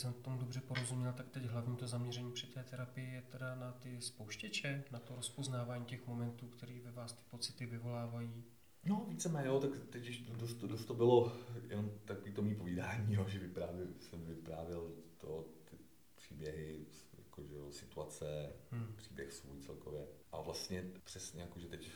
jsem 0.00 0.12
tomu 0.12 0.38
dobře 0.38 0.60
porozuměl, 0.60 1.12
tak 1.12 1.28
teď 1.28 1.44
hlavní 1.44 1.76
to 1.76 1.86
zaměření 1.86 2.32
při 2.32 2.46
té 2.46 2.64
terapii 2.64 3.14
je 3.14 3.22
teda 3.22 3.54
na 3.54 3.72
ty 3.72 4.00
spouštěče, 4.00 4.84
na 4.90 4.98
to 4.98 5.16
rozpoznávání 5.16 5.84
těch 5.84 6.06
momentů, 6.06 6.46
které 6.46 6.80
ve 6.84 6.90
vás 6.90 7.12
ty 7.12 7.22
pocity 7.30 7.66
vyvolávají. 7.66 8.44
No, 8.84 9.06
víceméně, 9.08 9.48
jo, 9.48 9.60
tak 9.60 9.70
teď 9.90 10.22
dost, 10.22 10.54
dost 10.54 10.84
to 10.84 10.94
bylo 10.94 11.32
jenom 11.68 11.90
takový 12.04 12.32
to 12.32 12.42
mý 12.42 12.54
povídání, 12.54 13.14
jo, 13.14 13.24
že 13.28 13.38
vyprávěl, 13.38 13.86
jsem 14.00 14.24
vyprávěl 14.24 14.90
to, 15.18 15.48
ty 15.70 15.76
příběhy, 16.16 16.86
jako, 17.18 17.42
že 17.42 17.54
jo, 17.54 17.72
situace, 17.72 18.52
hmm. 18.70 18.94
příběh 18.96 19.32
svůj 19.32 19.60
celkově. 19.60 20.06
A 20.32 20.40
vlastně 20.40 20.84
přesně 21.04 21.42
jako, 21.42 21.60
že 21.60 21.68
teď 21.68 21.90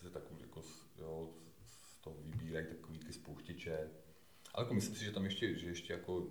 se 0.00 0.10
tak 0.10 0.22
jako, 0.40 0.62
jo, 0.98 1.30
z 1.66 2.00
toho 2.00 2.16
vybírají 2.20 2.66
takový 2.66 2.98
ty 2.98 3.12
spouštěče. 3.12 3.90
Ale 4.54 4.64
jako 4.64 4.74
myslím 4.74 4.94
si, 4.94 5.04
že 5.04 5.12
tam 5.12 5.24
ještě, 5.24 5.58
že 5.58 5.68
ještě 5.68 5.92
jako, 5.92 6.30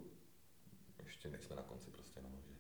ještě 1.17 1.29
nejsme 1.29 1.55
na 1.55 1.63
konci 1.63 1.91
prostě, 1.91 2.21
no, 2.21 2.29
že 2.47 2.53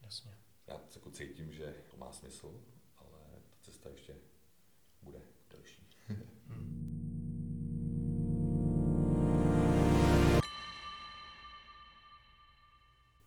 Jasně. 0.00 0.38
Já 0.66 0.80
jako 0.94 1.10
cítím, 1.10 1.52
že 1.52 1.74
to 1.90 1.96
má 1.96 2.12
smysl, 2.12 2.64
ale 2.96 3.18
ta 3.50 3.56
cesta 3.62 3.90
ještě 3.90 4.14
bude 5.02 5.18
delší. 5.50 5.88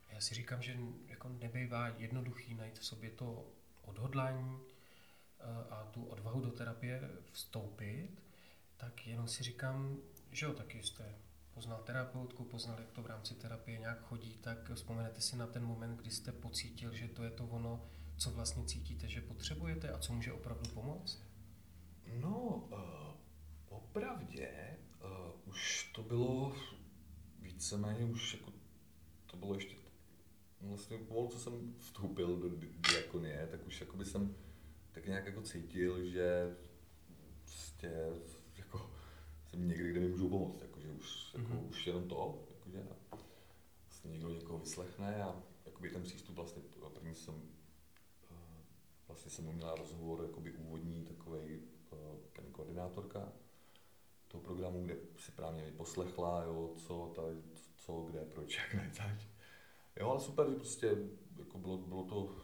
Já 0.10 0.22
si 0.22 0.36
říkám, 0.36 0.62
že 0.62 0.78
jako 1.08 1.30
nebývá 1.30 1.88
jednoduchý 1.88 2.54
najít 2.54 2.80
v 2.80 2.86
sobě 2.86 3.10
to 3.10 3.52
odhodlání 3.82 4.60
eh, 5.40 5.70
a 5.70 5.84
tu 5.92 6.06
odvahu 6.06 6.42
do 6.42 6.52
terapie 6.52 7.10
vstoupit, 7.32 8.24
tak 8.78 9.08
jenom 9.08 9.28
si 9.28 9.44
říkám, 9.44 9.98
že 10.32 10.46
jo, 10.46 10.54
taky 10.54 10.84
jste 10.84 11.16
poznal 11.60 11.84
terapeutku, 11.84 12.44
poznal, 12.44 12.80
jak 12.80 12.92
to 12.92 13.02
v 13.02 13.06
rámci 13.06 13.36
terapie 13.36 13.80
nějak 13.80 14.02
chodí, 14.02 14.38
tak 14.42 14.72
vzpomenete 14.74 15.22
si 15.22 15.36
na 15.36 15.48
ten 15.48 15.66
moment, 15.66 15.96
kdy 15.96 16.12
jste 16.12 16.32
pocítil, 16.32 16.94
že 16.94 17.08
to 17.08 17.24
je 17.24 17.30
to 17.30 17.48
ono, 17.48 17.86
co 18.18 18.32
vlastně 18.32 18.66
cítíte, 18.66 19.08
že 19.08 19.22
potřebujete 19.22 19.90
a 19.90 19.98
co 19.98 20.14
může 20.14 20.34
opravdu 20.34 20.70
pomoct? 20.70 21.24
No, 22.20 22.68
uh, 22.72 22.80
popravdě 23.70 24.78
uh, 25.04 25.50
už 25.50 25.92
to 25.96 26.04
bylo 26.04 26.56
víceméně 27.40 28.06
už 28.06 28.34
jako 28.34 28.52
to 29.26 29.38
bylo 29.38 29.54
ještě 29.54 29.76
vlastně 30.62 30.98
pomalu, 30.98 31.28
co 31.28 31.40
jsem 31.40 31.76
vstoupil 31.80 32.38
do 32.38 32.50
diakonie, 32.90 33.48
tak 33.52 33.68
už 33.68 33.82
jakoby 33.82 34.06
jsem 34.06 34.36
tak 34.92 35.06
nějak 35.06 35.26
jako 35.26 35.42
cítil, 35.42 36.06
že 36.06 36.56
prostě 37.34 37.92
jsem 39.50 39.68
někdy, 39.68 39.92
kde 39.92 40.00
mi 40.00 40.08
můžu 40.10 40.30
pomoct, 40.30 40.62
jakože 40.62 40.92
už, 40.92 41.34
jako, 41.34 41.48
mm-hmm. 41.48 41.70
už 41.70 41.88
jenom 41.88 42.08
to, 42.08 42.48
jakože 42.56 42.88
vlastně 43.88 44.12
někdo 44.12 44.30
někoho 44.30 44.60
vyslechne 44.60 45.24
a 45.24 45.44
jakoby 45.66 45.90
ten 45.90 46.04
přístup 46.04 46.36
vlastně 46.36 46.62
první 46.94 47.16
jsem 47.16 47.42
eh, 48.32 48.64
vlastně 49.08 49.32
jsem 49.32 49.54
měla 49.54 49.76
rozhovor 49.76 50.22
jakoby 50.22 50.52
úvodní 50.52 51.06
takový 51.06 51.62
eh, 51.94 51.96
paní 52.36 52.52
koordinátorka 52.52 53.32
toho 54.28 54.44
programu, 54.44 54.86
kde 54.86 54.98
si 55.18 55.32
právě 55.32 55.64
mi 55.64 55.72
poslechla, 55.72 56.44
jo, 56.44 56.74
co, 56.78 57.12
tady, 57.16 57.38
co, 57.78 58.02
kde, 58.02 58.26
proč, 58.26 58.58
jak, 58.58 58.74
ne, 58.74 58.92
zač. 58.94 59.28
Jo, 60.00 60.10
ale 60.10 60.20
super, 60.20 60.50
že 60.50 60.56
prostě 60.56 60.98
jako 61.38 61.58
bylo, 61.58 61.78
bylo 61.78 62.04
to 62.04 62.36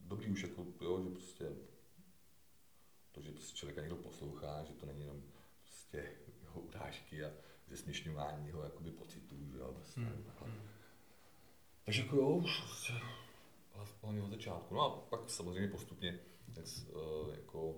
dobrý 0.00 0.30
už, 0.30 0.42
jako, 0.42 0.66
jo, 0.80 1.02
že 1.04 1.10
prostě 1.10 1.52
to, 3.12 3.22
že 3.22 3.32
prostě 3.32 3.56
člověka 3.56 3.80
někdo 3.80 3.96
poslouchá, 3.96 4.64
že 4.64 4.72
to 4.72 4.86
není 4.86 5.00
jenom 5.00 5.22
prostě 5.60 6.12
urážky 6.96 7.24
a 7.24 7.30
zesměšňování 7.68 8.46
jeho 8.46 8.62
jakoby 8.62 8.90
pocitů, 8.90 9.36
že 9.52 9.58
jo, 9.58 9.72
prostě. 9.72 10.00
Hmm. 10.00 10.24
Takže 11.84 12.02
jako 12.02 12.16
jo, 12.16 12.28
už 12.28 12.60
prostě 12.60 12.92
hlavně 14.02 14.22
od 14.22 14.30
začátku. 14.30 14.74
No 14.74 14.82
a 14.82 14.90
pak 14.90 15.30
samozřejmě 15.30 15.68
postupně 15.68 16.18
tak, 16.54 16.64
uh, 16.64 17.34
jako 17.34 17.74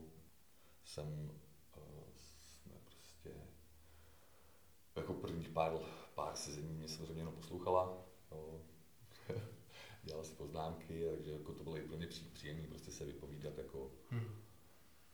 jsem 0.85 1.31
uh, 1.77 2.03
jsme 2.45 2.75
prostě 2.85 3.31
jako 4.97 5.15
prvních 5.15 5.49
pár, 5.49 5.73
pár 6.15 6.37
sezení 6.37 6.75
mě 6.75 6.89
samozřejmě 6.89 7.21
jenom 7.21 7.35
poslouchala, 7.35 8.07
jo, 8.31 8.61
dělala 10.03 10.25
si 10.25 10.35
poznámky, 10.35 11.05
takže 11.15 11.33
jako 11.33 11.53
to 11.53 11.65
bylo 11.65 11.77
i 11.77 11.83
pro 11.83 11.97
mě 11.97 12.07
příjemné 12.33 12.69
prostě 12.69 12.91
se 12.91 13.05
vypovídat 13.05 13.59
jako 13.59 13.91
hmm. 14.11 14.43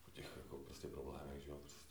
o 0.07 0.11
těch 0.11 0.37
jako 0.37 0.57
prostě 0.57 0.87
problémech, 0.87 1.43
že 1.43 1.49
jo, 1.49 1.57
prostě. 1.57 1.84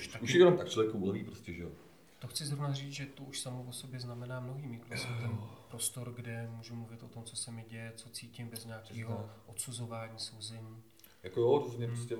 Už, 0.00 0.08
taky... 0.08 0.24
už 0.24 0.34
jenom 0.34 0.56
tak 0.56 0.68
člověku 0.68 0.98
uleví 0.98 1.24
prostě, 1.24 1.52
že 1.52 1.62
jo. 1.62 1.70
To 2.18 2.28
chci 2.28 2.46
zrovna 2.46 2.72
říct, 2.72 2.92
že 2.92 3.06
to 3.06 3.22
už 3.22 3.40
samo 3.40 3.64
o 3.68 3.72
sobě 3.72 4.00
znamená 4.00 4.40
mnohý 4.40 4.66
mít 4.66 4.88
vlastně 4.88 5.16
ten 5.20 5.38
prostor, 5.70 6.12
kde 6.12 6.48
můžu 6.56 6.74
mluvit 6.74 7.02
o 7.02 7.08
tom, 7.08 7.24
co 7.24 7.36
se 7.36 7.50
mi 7.50 7.64
děje, 7.68 7.92
co 7.96 8.08
cítím 8.08 8.48
bez 8.48 8.64
nějakého 8.64 9.30
odsuzování, 9.46 10.18
souzení. 10.18 10.82
Jako 11.22 11.40
jo, 11.40 11.60
to 11.60 11.76
mě 11.76 11.86
hmm. 11.86 11.96
prostě 11.96 12.16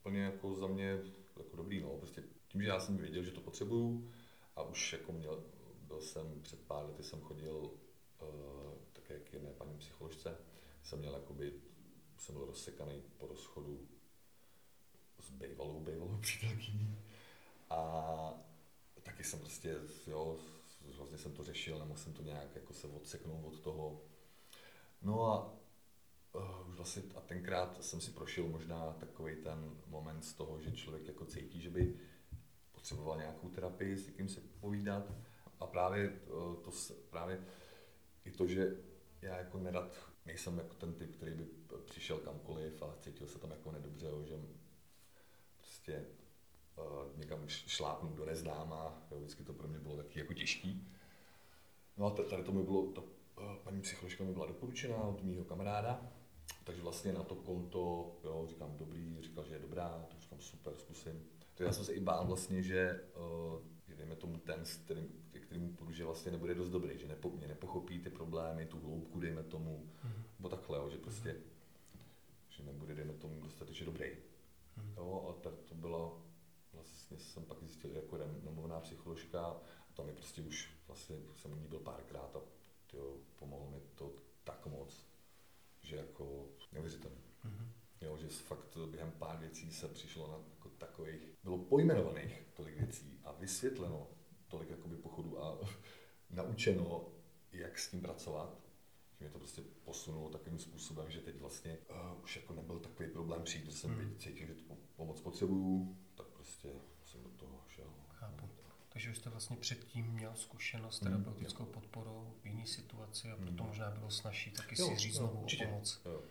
úplně 0.00 0.20
jako 0.20 0.54
za 0.54 0.66
mě 0.66 0.98
jako 1.36 1.56
dobrý, 1.56 1.80
no, 1.80 1.88
prostě 1.88 2.22
tím, 2.48 2.62
že 2.62 2.68
já 2.68 2.80
jsem 2.80 2.96
věděl, 2.96 3.22
že 3.22 3.30
to 3.30 3.40
potřebuju 3.40 4.10
a 4.56 4.62
už 4.62 4.92
jako 4.92 5.12
měl, 5.12 5.44
byl 5.86 6.00
jsem 6.00 6.40
před 6.42 6.60
pár 6.60 6.84
lety 6.84 7.02
jsem 7.02 7.20
chodil 7.20 7.56
uh, 7.56 8.28
také 8.92 9.18
k 9.18 9.32
jedné 9.32 9.50
paní 9.50 9.78
psycholožce, 9.78 10.36
jsem 10.82 10.98
měl 10.98 11.14
jakoby, 11.14 11.52
jsem 12.18 12.34
byl 12.34 12.44
rozsekaný 12.44 13.02
po 13.16 13.26
rozchodu 13.26 13.88
s 15.20 15.30
bejvalou, 15.30 15.80
bejvalou 15.80 16.18
přítelkyní 16.20 16.98
a 17.70 18.34
taky 19.02 19.24
jsem 19.24 19.38
prostě, 19.38 19.76
jo, 20.06 20.38
vlastně 20.96 21.18
jsem 21.18 21.32
to 21.32 21.44
řešil, 21.44 21.78
nemohl 21.78 21.98
jsem 21.98 22.12
to 22.12 22.22
nějak 22.22 22.54
jako 22.54 22.72
se 22.72 22.86
odseknout 22.86 23.44
od 23.44 23.60
toho. 23.60 24.02
No 25.02 25.32
a 25.32 25.52
uh, 26.32 26.68
už 26.68 26.76
vlastně 26.76 27.02
a 27.14 27.20
tenkrát 27.20 27.84
jsem 27.84 28.00
si 28.00 28.10
prošel 28.10 28.48
možná 28.48 28.92
takový 28.92 29.36
ten 29.36 29.76
moment 29.86 30.22
z 30.22 30.34
toho, 30.34 30.60
že 30.60 30.72
člověk 30.72 31.06
jako 31.06 31.24
cítí, 31.24 31.60
že 31.60 31.70
by 31.70 32.00
potřeboval 32.72 33.18
nějakou 33.18 33.48
terapii, 33.48 33.98
s 33.98 34.06
někým 34.06 34.28
se 34.28 34.40
povídat. 34.60 35.12
A 35.60 35.66
právě 35.66 36.08
uh, 36.08 36.56
to, 36.56 36.70
právě 37.10 37.44
i 38.24 38.30
to, 38.30 38.46
že 38.46 38.76
já 39.22 39.36
jako 39.36 39.58
nerad 39.58 39.96
nejsem 40.26 40.58
jako 40.58 40.74
ten 40.74 40.94
typ, 40.94 41.16
který 41.16 41.34
by 41.34 41.46
přišel 41.84 42.18
kamkoliv 42.18 42.82
a 42.82 42.96
cítil 43.00 43.26
se 43.26 43.38
tam 43.38 43.50
jako 43.50 43.72
nedobře, 43.72 44.06
že 44.24 44.40
prostě 45.56 46.06
někam 47.16 47.48
šlápnout 47.48 48.14
do 48.14 48.24
neznáma, 48.24 49.02
jo, 49.10 49.18
vždycky 49.18 49.44
to 49.44 49.52
pro 49.52 49.68
mě 49.68 49.78
bylo 49.78 49.96
taky 49.96 50.18
jako 50.18 50.34
těžký. 50.34 50.88
No 51.96 52.06
a 52.06 52.10
tady 52.10 52.42
to 52.42 52.52
mi 52.52 52.62
bylo, 52.62 52.86
ta 52.86 53.00
uh, 53.00 53.56
paní 53.64 53.80
psycholožka 53.80 54.24
mi 54.24 54.32
byla 54.32 54.46
doporučena 54.46 54.96
od 54.96 55.22
mého 55.22 55.44
kamaráda, 55.44 56.12
takže 56.64 56.82
vlastně 56.82 57.12
na 57.12 57.22
to 57.22 57.34
konto, 57.34 58.12
jo, 58.24 58.46
říkám 58.48 58.76
dobrý, 58.76 59.18
říkal, 59.22 59.44
že 59.44 59.54
je 59.54 59.58
dobrá, 59.58 60.06
tak 60.10 60.20
říkám 60.20 60.40
super, 60.40 60.74
zkusím. 60.76 61.22
To 61.54 61.62
já 61.62 61.72
jsem 61.72 61.84
se 61.84 61.92
i 61.92 62.00
bál 62.00 62.26
vlastně, 62.26 62.62
že, 62.62 63.00
uh, 63.16 63.96
dejme 63.96 64.16
tomu 64.16 64.38
ten, 64.38 64.64
který, 64.84 65.08
kterým 65.40 65.76
půjdu, 65.76 65.92
že 65.92 66.04
vlastně 66.04 66.32
nebude 66.32 66.54
dost 66.54 66.70
dobrý, 66.70 66.98
že 66.98 67.08
nepo, 67.08 67.30
mě 67.30 67.48
nepochopí 67.48 67.98
ty 67.98 68.10
problémy, 68.10 68.66
tu 68.66 68.80
hloubku, 68.80 69.20
dejme 69.20 69.42
tomu, 69.42 69.86
mm-hmm. 70.04 70.22
nebo 70.38 70.48
takhle, 70.48 70.78
jo, 70.78 70.90
že 70.90 70.98
prostě, 70.98 71.32
mm-hmm. 71.32 72.02
že 72.48 72.62
nebude, 72.62 72.94
dejme 72.94 73.12
tomu, 73.12 73.40
dostatečně 73.40 73.86
dobrý. 73.86 74.06
Mm-hmm. 74.06 74.96
Jo, 74.96 75.26
a 75.30 75.42
tak 75.42 75.54
to 75.68 75.74
bylo, 75.74 76.22
vlastně 77.10 77.32
jsem 77.32 77.44
pak 77.44 77.58
zjistil 77.60 77.96
jako 77.96 78.16
renomovaná 78.16 78.80
psycholožka 78.80 79.46
a 79.46 79.60
tam 79.94 80.06
mi 80.06 80.12
prostě 80.12 80.42
už 80.42 80.70
vlastně 80.86 81.16
jsem 81.36 81.52
u 81.52 81.56
ní 81.56 81.68
byl 81.68 81.78
párkrát 81.78 82.36
a 82.36 82.40
tyjo, 82.86 83.16
pomohlo 83.36 83.70
mi 83.70 83.80
to 83.94 84.12
tak 84.44 84.66
moc, 84.66 85.06
že 85.82 85.96
jako 85.96 86.48
neuvěřitelné. 86.72 87.20
Mm-hmm. 87.44 87.68
Jo, 88.00 88.16
že 88.16 88.28
fakt 88.28 88.76
během 88.90 89.12
pár 89.12 89.38
věcí 89.38 89.72
se 89.72 89.88
přišlo 89.88 90.28
na 90.28 90.38
jako 90.54 90.68
takových, 90.68 91.34
bylo 91.44 91.58
pojmenovaných 91.58 92.42
tolik 92.54 92.76
věcí 92.76 93.20
a 93.24 93.32
vysvětleno 93.32 94.06
tolik 94.48 94.70
jakoby 94.70 94.96
pochodu 94.96 95.44
a 95.44 95.58
naučeno, 96.30 97.08
jak 97.52 97.78
s 97.78 97.90
tím 97.90 98.00
pracovat, 98.00 98.60
že 99.18 99.24
mě 99.24 99.32
to 99.32 99.38
prostě 99.38 99.62
posunulo 99.84 100.30
takovým 100.30 100.58
způsobem, 100.58 101.10
že 101.10 101.20
teď 101.20 101.40
vlastně 101.40 101.78
uh, 101.90 102.22
už 102.22 102.36
jako 102.36 102.54
nebyl 102.54 102.78
takový 102.78 103.08
problém 103.08 103.42
přijít, 103.42 103.64
že 103.66 103.72
jsem 103.72 103.90
hmm. 103.90 104.16
cítil, 104.18 104.46
že 104.46 104.54
tu 104.54 104.76
pomoc 104.96 105.20
potřebuju, 105.20 105.96
tak 106.14 106.26
prostě 106.26 106.72
jsem 107.04 107.22
do 107.22 107.30
toho 107.30 107.64
šel. 107.68 107.86
Chápu. 108.08 108.48
Takže 108.96 109.10
už 109.10 109.18
jste 109.18 109.30
vlastně 109.30 109.56
předtím 109.56 110.06
měl 110.06 110.32
zkušenost 110.34 110.96
s 110.96 111.00
hmm, 111.00 111.12
terapeutickou 111.12 111.64
podporou 111.64 112.34
v 112.42 112.46
jiné 112.46 112.66
situaci 112.66 113.30
a 113.30 113.36
proto 113.36 113.62
hmm. 113.62 113.66
možná 113.66 113.90
bylo 113.90 114.10
snažší 114.10 114.50
taky 114.50 114.80
jo, 114.80 114.88
si 114.88 114.96
říct 114.96 115.14
znovu 115.14 115.44
o 115.44 115.64
pomoc. 115.64 116.00
Jo. 116.04 116.22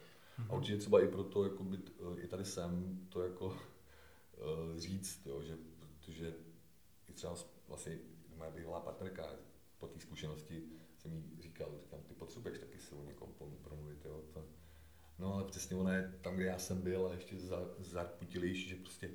A 0.50 0.54
určitě 0.54 0.78
třeba 0.78 1.04
i 1.04 1.08
proto, 1.08 1.44
jako 1.44 1.64
být, 1.64 1.92
eh, 2.00 2.22
i 2.22 2.28
tady 2.28 2.46
jsem, 2.46 3.00
to 3.10 3.24
jako 3.24 3.46
uh, 3.46 4.78
říct, 4.78 5.26
jo, 5.26 5.42
že, 5.42 5.58
protože 5.80 6.34
i 7.10 7.14
třeba 7.14 7.36
vlastně 7.68 7.98
moje 8.38 8.52
bývalá 8.52 8.80
partnerka 8.80 9.30
po 9.78 9.88
té 9.88 10.00
zkušenosti 10.00 10.64
jsem 10.98 11.14
jí 11.14 11.42
říkal, 11.42 11.70
říkám, 11.82 12.00
ty 12.08 12.14
potřebuješ 12.14 12.60
taky 12.60 12.80
si 12.80 12.96
o 12.96 13.04
někom 13.04 13.34
promluvit, 13.64 14.06
jo, 14.06 14.24
to, 14.34 14.46
No 15.20 15.34
ale 15.34 15.44
přesně 15.44 15.76
ono 15.76 15.94
je 15.94 16.14
tam, 16.22 16.36
kde 16.36 16.46
já 16.46 16.60
jsem 16.60 16.82
byl 16.82 17.08
a 17.08 17.14
ještě 17.14 17.36
zarputilější, 17.80 18.70
že 18.70 18.76
prostě 18.76 19.12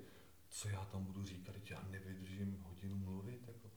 co 0.51 0.69
já 0.69 0.85
tam 0.85 1.05
budu 1.05 1.25
říkat, 1.25 1.53
teď 1.53 1.71
já 1.71 1.83
nevydržím 1.83 2.61
hodinu 2.61 2.97
mluvit, 2.97 3.49
jako, 3.49 3.71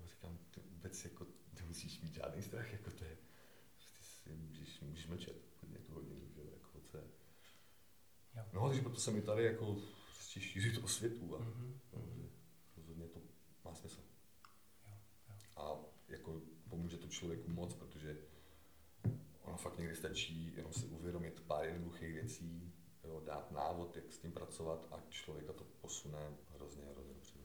no, 0.00 0.06
říkám, 0.06 0.38
ty 0.50 0.60
vůbec 0.60 1.04
jako 1.04 1.26
nemusíš 1.60 2.00
mít 2.00 2.14
žádný 2.14 2.42
strach, 2.42 2.72
jako 2.72 2.90
to 2.90 3.04
je, 3.04 3.16
prostě 3.74 4.02
si 4.02 4.32
můžeš, 4.32 4.80
můžeš 4.80 5.06
mlčet 5.06 5.36
hodně 5.60 5.78
tu 5.78 5.94
hodinu, 5.94 6.28
že 6.34 6.40
jako 6.40 6.80
co 6.80 6.96
je. 6.96 7.04
No, 8.52 8.68
takže 8.68 8.82
proto 8.82 9.00
jsem 9.00 9.16
i 9.16 9.22
tady 9.22 9.44
jako 9.44 9.76
prostě 10.14 10.40
šířit 10.40 10.84
o 10.84 10.88
světu 10.88 11.36
a 11.36 11.40
mm-hmm. 11.40 11.74
no, 11.92 12.02
že 12.06 12.28
rozhodně 12.76 13.06
to 13.06 13.20
má 13.64 13.74
smysl. 13.74 14.00
Jo, 14.86 14.94
jo. 15.28 15.34
A 15.56 15.76
jako 16.08 16.42
pomůže 16.68 16.96
to 16.96 17.08
člověku 17.08 17.50
moc, 17.50 17.74
protože 17.74 18.16
ono 19.42 19.56
fakt 19.56 19.78
někdy 19.78 19.96
stačí 19.96 20.52
jenom 20.56 20.72
si 20.72 20.86
uvědomit 20.86 21.40
pár 21.40 21.64
jednoduchých 21.64 22.12
věcí, 22.12 22.72
jo, 23.04 23.20
dát 23.26 23.50
návod, 23.50 23.96
jak 23.96 24.12
s 24.12 24.18
tím 24.18 24.32
pracovat 24.32 24.86
a 24.90 25.00
člověka 25.08 25.52
to 25.52 25.64
posune 25.64 26.18
hrozně, 26.54 26.84
hrozně 26.84 27.14
dopředu. 27.14 27.44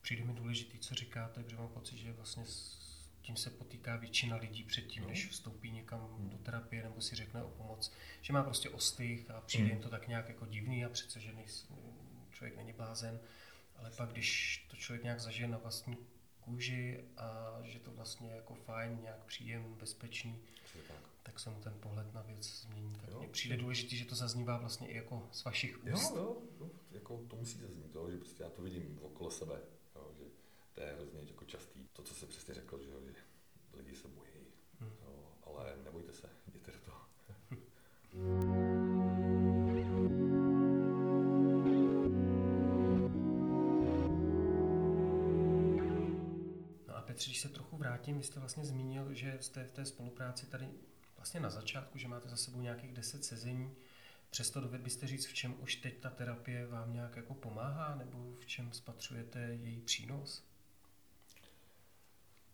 Přijde 0.00 0.24
mi 0.24 0.32
důležitý, 0.32 0.78
co 0.78 0.94
říkáte, 0.94 1.42
protože 1.42 1.56
mám 1.56 1.68
pocit, 1.68 1.96
že 1.96 2.12
vlastně 2.12 2.44
s 2.44 2.78
tím 3.22 3.36
se 3.36 3.50
potýká 3.50 3.96
většina 3.96 4.36
lidí 4.36 4.64
předtím, 4.64 5.02
no. 5.02 5.08
než 5.08 5.28
vstoupí 5.28 5.70
někam 5.70 6.00
hmm. 6.00 6.30
do 6.30 6.38
terapie 6.38 6.82
nebo 6.82 7.00
si 7.00 7.16
řekne 7.16 7.42
o 7.42 7.50
pomoc, 7.50 7.92
že 8.22 8.32
má 8.32 8.42
prostě 8.42 8.70
ostych 8.70 9.30
a 9.30 9.40
přijde 9.40 9.64
hmm. 9.64 9.72
jim 9.72 9.82
to 9.82 9.88
tak 9.88 10.08
nějak 10.08 10.28
jako 10.28 10.46
divný 10.46 10.84
a 10.84 10.88
přece, 10.88 11.20
že 11.20 11.32
nejs, 11.32 11.66
člověk 12.30 12.56
není 12.56 12.72
blázen, 12.72 13.20
ale 13.76 13.90
pak, 13.90 14.10
když 14.12 14.58
to 14.70 14.76
člověk 14.76 15.02
nějak 15.02 15.20
zažije 15.20 15.48
na 15.48 15.58
vlastní 15.58 15.96
kůži 16.48 17.04
a 17.16 17.58
že 17.62 17.78
to 17.78 17.90
vlastně 17.90 18.30
jako 18.30 18.54
fajn, 18.54 18.98
nějak 19.02 19.24
příjem, 19.24 19.74
bezpečný, 19.80 20.38
tak 21.22 21.40
se 21.40 21.50
mu 21.50 21.60
ten 21.60 21.74
pohled 21.80 22.14
na 22.14 22.22
věc 22.22 22.62
změní. 22.62 22.96
Tak 23.00 23.14
mně 23.14 23.28
přijde 23.28 23.56
důležité, 23.56 23.96
že 23.96 24.04
to 24.04 24.14
zaznívá 24.14 24.58
vlastně 24.58 24.88
i 24.88 24.96
jako 24.96 25.28
z 25.32 25.44
vašich 25.44 25.84
úst. 25.84 26.10
Jo, 26.10 26.16
jo, 26.16 26.36
jo 26.60 26.70
jako 26.90 27.24
to 27.28 27.36
musí 27.36 27.58
zaznít, 27.58 27.94
jo, 27.94 28.10
že 28.10 28.16
prostě 28.16 28.42
já 28.42 28.50
to 28.50 28.62
vidím 28.62 28.98
okolo 29.02 29.30
sebe, 29.30 29.60
jo, 29.96 30.12
že 30.18 30.24
to 30.74 30.80
je 30.80 30.92
hrozně 30.94 31.20
jako 31.26 31.44
častý. 31.44 31.88
To, 31.92 32.02
co 32.02 32.14
se 32.14 32.26
přesně 32.26 32.54
řekl, 32.54 32.82
že, 32.82 32.90
jo, 32.90 33.00
že 33.06 33.14
lidi 33.76 33.96
se 33.96 34.08
bojí, 34.08 34.30
hmm. 34.80 34.92
jo, 35.02 35.32
ale 35.42 35.76
nebojte 35.84 36.12
se, 36.12 36.30
jděte 36.46 36.72
do 36.72 36.78
toho. 36.78 37.00
Petře, 47.18 47.30
když 47.30 47.40
se 47.40 47.48
trochu 47.48 47.76
vrátím, 47.76 48.18
vy 48.18 48.24
jste 48.24 48.40
vlastně 48.40 48.64
zmínil, 48.64 49.14
že 49.14 49.38
jste 49.40 49.64
v 49.64 49.72
té 49.72 49.84
spolupráci 49.84 50.46
tady 50.46 50.68
vlastně 51.16 51.40
na 51.40 51.50
začátku, 51.50 51.98
že 51.98 52.08
máte 52.08 52.28
za 52.28 52.36
sebou 52.36 52.60
nějakých 52.60 52.92
deset 52.92 53.24
sezení. 53.24 53.76
Přesto 54.30 54.60
doved 54.60 54.80
byste 54.80 55.06
říct, 55.06 55.26
v 55.26 55.34
čem 55.34 55.54
už 55.60 55.76
teď 55.76 56.00
ta 56.00 56.10
terapie 56.10 56.66
vám 56.66 56.92
nějak 56.92 57.16
jako 57.16 57.34
pomáhá, 57.34 57.94
nebo 57.94 58.34
v 58.40 58.46
čem 58.46 58.72
spatřujete 58.72 59.40
její 59.40 59.80
přínos? 59.80 60.44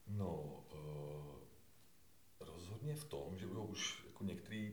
No, 0.07 0.65
uh, 0.73 1.41
rozhodně 2.41 2.95
v 2.95 3.05
tom, 3.05 3.39
že 3.39 3.47
už 3.47 4.05
jako 4.07 4.25
některé 4.25 4.71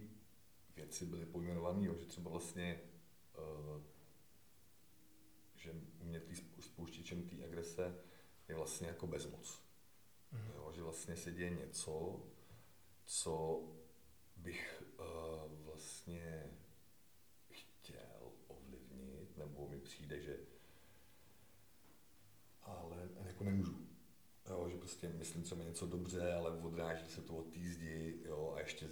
věci 0.75 1.05
byly 1.05 1.25
pojmenované, 1.25 1.83
že 2.00 2.05
třeba 2.05 2.31
vlastně 2.31 2.79
uh, 3.38 3.81
že 5.55 5.71
u 6.00 6.05
mě 6.05 6.19
tý 6.19 6.36
spouštěčem 6.60 7.29
té 7.29 7.43
agrese 7.45 7.95
je 8.48 8.55
vlastně 8.55 8.88
jako 8.88 9.07
bezmoc. 9.07 9.70
Mm. 10.31 10.51
Jo, 10.55 10.71
že 10.75 10.81
vlastně 10.83 11.15
se 11.15 11.31
děje 11.31 11.50
něco, 11.50 12.21
co 13.05 13.63
bych 14.35 14.83
uh, 15.00 15.65
vlastně 15.65 16.51
chtěl 17.50 18.31
ovlivnit, 18.47 19.38
nebo 19.38 19.67
mi 19.67 19.79
přijde, 19.79 20.21
že 20.21 20.38
ale 22.61 23.09
jako 23.25 23.43
nemůžu. 23.43 23.88
Jo, 24.50 24.69
že 24.69 24.77
prostě 24.77 25.09
myslím 25.09 25.43
třeba 25.43 25.63
něco 25.63 25.88
dobře, 25.88 26.33
ale 26.33 26.51
odráží 26.51 27.07
se 27.07 27.21
to 27.21 27.38
od 27.38 27.53
té 27.53 27.59
zdi, 27.59 28.21
jo, 28.25 28.53
a 28.55 28.59
ještě 28.59 28.88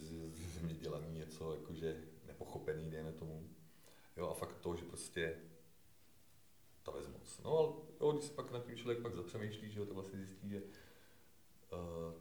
ze 0.53 0.61
mě 0.61 0.73
dělaný 0.73 1.11
něco 1.11 1.53
jakože 1.53 2.03
nepochopený, 2.27 2.89
dejme 2.91 3.11
tomu. 3.11 3.49
Jo, 4.17 4.29
a 4.29 4.33
fakt 4.33 4.57
to, 4.57 4.75
že 4.75 4.85
prostě 4.85 5.39
ta 6.83 6.91
bezmoc. 6.91 7.39
No 7.43 7.57
ale 7.57 7.69
jo, 8.01 8.11
když 8.11 8.23
se 8.23 8.33
pak 8.33 8.51
na 8.51 8.59
tím 8.59 8.77
člověk 8.77 9.01
pak 9.01 9.15
zapřemýšlí, 9.15 9.71
že 9.71 9.79
jo, 9.79 9.85
to 9.85 9.93
vlastně 9.93 10.19
zjistí, 10.19 10.49
že 10.49 10.61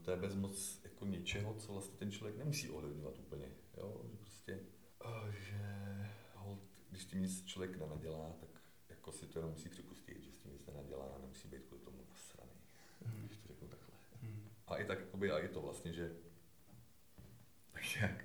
to 0.03 0.11
je 0.11 0.17
bezmoc 0.17 0.81
jako 0.85 1.07
něčeho, 1.07 1.55
co 1.55 1.73
vlastně 1.73 1.99
ten 1.99 2.11
člověk 2.11 2.39
nemusí 2.39 2.71
ovlivňovat 2.71 3.19
úplně. 3.19 3.49
Jo? 3.77 4.01
Že 4.11 4.17
prostě, 4.17 4.61
uh, 5.05 5.31
že 5.31 5.61
hold, 6.35 6.61
když 6.91 7.05
tím 7.05 7.21
nic 7.21 7.45
člověk 7.45 7.79
nenadělá, 7.79 8.33
tak 8.41 8.49
jako 8.89 9.13
si 9.13 9.27
to 9.27 9.39
jenom 9.39 9.53
musí 9.53 9.69
připustit, 9.69 10.23
že 10.23 10.33
s 10.33 10.39
tím 10.39 10.53
nic 10.53 10.67
nenadělá 10.67 11.05
a 11.05 11.19
nemusí 11.19 11.49
být 11.49 11.65
kvůli 11.65 11.83
tomu 11.83 12.05
nasraný, 12.09 12.53
hmm. 13.05 13.27
když 13.27 13.39
to 13.39 13.49
řeknu 13.49 13.69
takhle. 13.69 13.95
Hmm. 14.23 14.51
A 14.67 14.77
i 14.77 14.85
tak, 14.85 15.01
jakoby, 15.01 15.31
a 15.31 15.39
i 15.39 15.49
to 15.49 15.61
vlastně, 15.63 15.93
že 15.93 16.17
tak 17.73 17.97
jak 18.01 18.25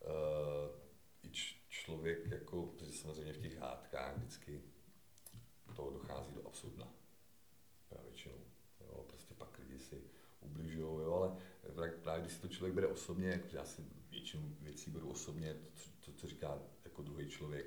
uh, 0.00 0.80
i 1.22 1.30
člověk, 1.68 2.26
jako, 2.26 2.66
protože 2.66 2.92
samozřejmě 2.92 3.32
v 3.32 3.40
těch 3.40 3.58
hádkách 3.58 4.16
vždycky 4.16 4.62
to 5.76 5.90
dochází 5.90 6.34
do 6.34 6.46
absurdna. 6.46 6.94
Já 7.90 8.02
většinou. 8.02 8.34
Jo, 8.80 9.04
prostě 9.08 9.34
pak 9.34 9.58
lidi 9.58 9.78
si 9.78 10.02
ubližují, 10.40 11.02
jo, 11.02 11.12
ale 11.14 11.90
právě 12.02 12.19
když 12.30 12.36
si 12.36 12.48
to 12.48 12.54
člověk 12.54 12.74
bere 12.74 12.86
osobně, 12.86 13.42
já 13.52 13.64
si 13.64 13.82
většinu 14.10 14.56
věcí 14.60 14.90
beru 14.90 15.10
osobně, 15.10 15.54
to, 15.54 15.90
to, 16.00 16.12
co 16.12 16.26
říká 16.26 16.58
jako 16.84 17.02
druhý 17.02 17.28
člověk, 17.28 17.66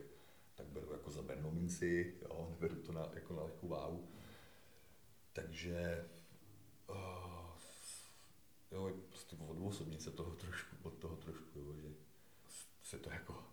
tak 0.56 0.68
beru 0.68 0.92
jako 0.92 1.12
za 1.12 1.22
bernou 1.22 1.52
minci, 1.52 2.16
jo, 2.22 2.48
neberu 2.50 2.76
to 2.76 2.92
na, 2.92 3.10
jako 3.14 3.34
na 3.34 3.44
lehkou 3.44 3.68
váhu. 3.68 4.08
Takže 5.34 6.06
uh, 6.90 6.96
jo, 8.72 8.94
prostě 9.10 9.36
od 9.48 9.68
osobně 9.68 10.00
se 10.00 10.12
toho 10.12 10.36
trošku, 10.36 10.76
od 10.84 10.94
toho 10.94 11.16
trošku, 11.16 11.60
jo, 11.60 11.76
že 11.76 11.94
se 12.84 13.00
to 13.00 13.10
jako 13.10 13.44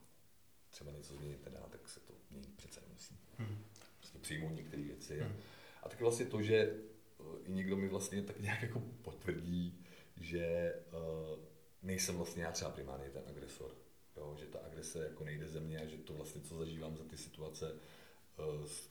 třeba 0.70 0.92
něco 0.92 1.14
změnit 1.14 1.44
nedá, 1.44 1.66
tak 1.70 1.88
se 1.88 2.00
to 2.00 2.12
měnit 2.30 2.56
přece 2.56 2.80
nemusí. 2.80 3.18
Hmm 3.38 3.64
prostě 4.10 4.18
přijmout 4.18 4.56
některé 4.56 4.82
věci. 4.82 5.20
Hmm. 5.20 5.36
A 5.82 5.88
taky 5.88 6.02
vlastně 6.02 6.26
to, 6.26 6.42
že 6.42 6.56
eh, 6.56 7.24
i 7.44 7.52
někdo 7.52 7.76
mi 7.76 7.88
vlastně 7.88 8.22
tak 8.22 8.40
nějak 8.40 8.62
jako 8.62 8.82
potvrdí, 9.02 9.84
že 10.20 10.74
uh, 10.92 11.38
nejsem 11.82 12.16
vlastně 12.16 12.42
já 12.42 12.52
třeba 12.52 12.70
primárně 12.70 13.10
ten 13.10 13.22
agresor. 13.28 13.74
Jo? 14.16 14.36
Že 14.38 14.46
ta 14.46 14.58
agrese 14.58 15.04
jako 15.04 15.24
nejde 15.24 15.48
ze 15.48 15.60
mě 15.60 15.78
a 15.80 15.86
že 15.86 15.96
to 15.96 16.12
vlastně, 16.12 16.40
co 16.40 16.56
zažívám 16.56 16.96
za 16.96 17.04
ty 17.04 17.16
situace 17.16 17.72
uh, 17.72 18.64
s, 18.64 18.88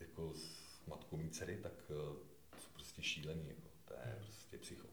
jako 0.00 0.34
s 0.34 0.86
matkou 0.86 1.16
mý 1.16 1.30
dcery, 1.30 1.56
tak 1.56 1.72
uh, 1.88 2.16
jsou 2.58 2.70
prostě 2.72 3.02
šílený. 3.02 3.48
Jako. 3.48 3.68
To 3.84 3.94
je 3.94 4.00
hmm. 4.04 4.24
prostě 4.24 4.58
psycho. 4.58 4.88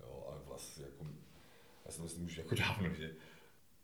Jo? 0.00 0.26
A 0.28 0.48
vlastně 0.48 0.84
jako, 0.84 1.06
já 1.84 1.90
si 1.90 2.02
myslím, 2.02 2.28
že 2.28 2.40
jako 2.40 2.54
dávno, 2.54 2.94
že 2.94 3.14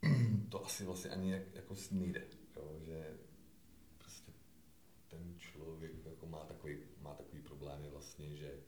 to 0.49 0.65
asi 0.65 0.85
vlastně 0.85 1.09
ani 1.09 1.31
jak, 1.31 1.55
jako 1.55 1.75
nejde. 1.91 2.27
Jo? 2.55 2.79
Že 2.85 3.17
ten 5.07 5.35
člověk 5.39 5.91
jako 6.05 6.25
má 6.25 6.45
takový, 6.45 6.77
má 7.01 7.13
takový 7.13 7.41
problémy 7.41 7.89
vlastně, 7.89 8.35
že 8.35 8.59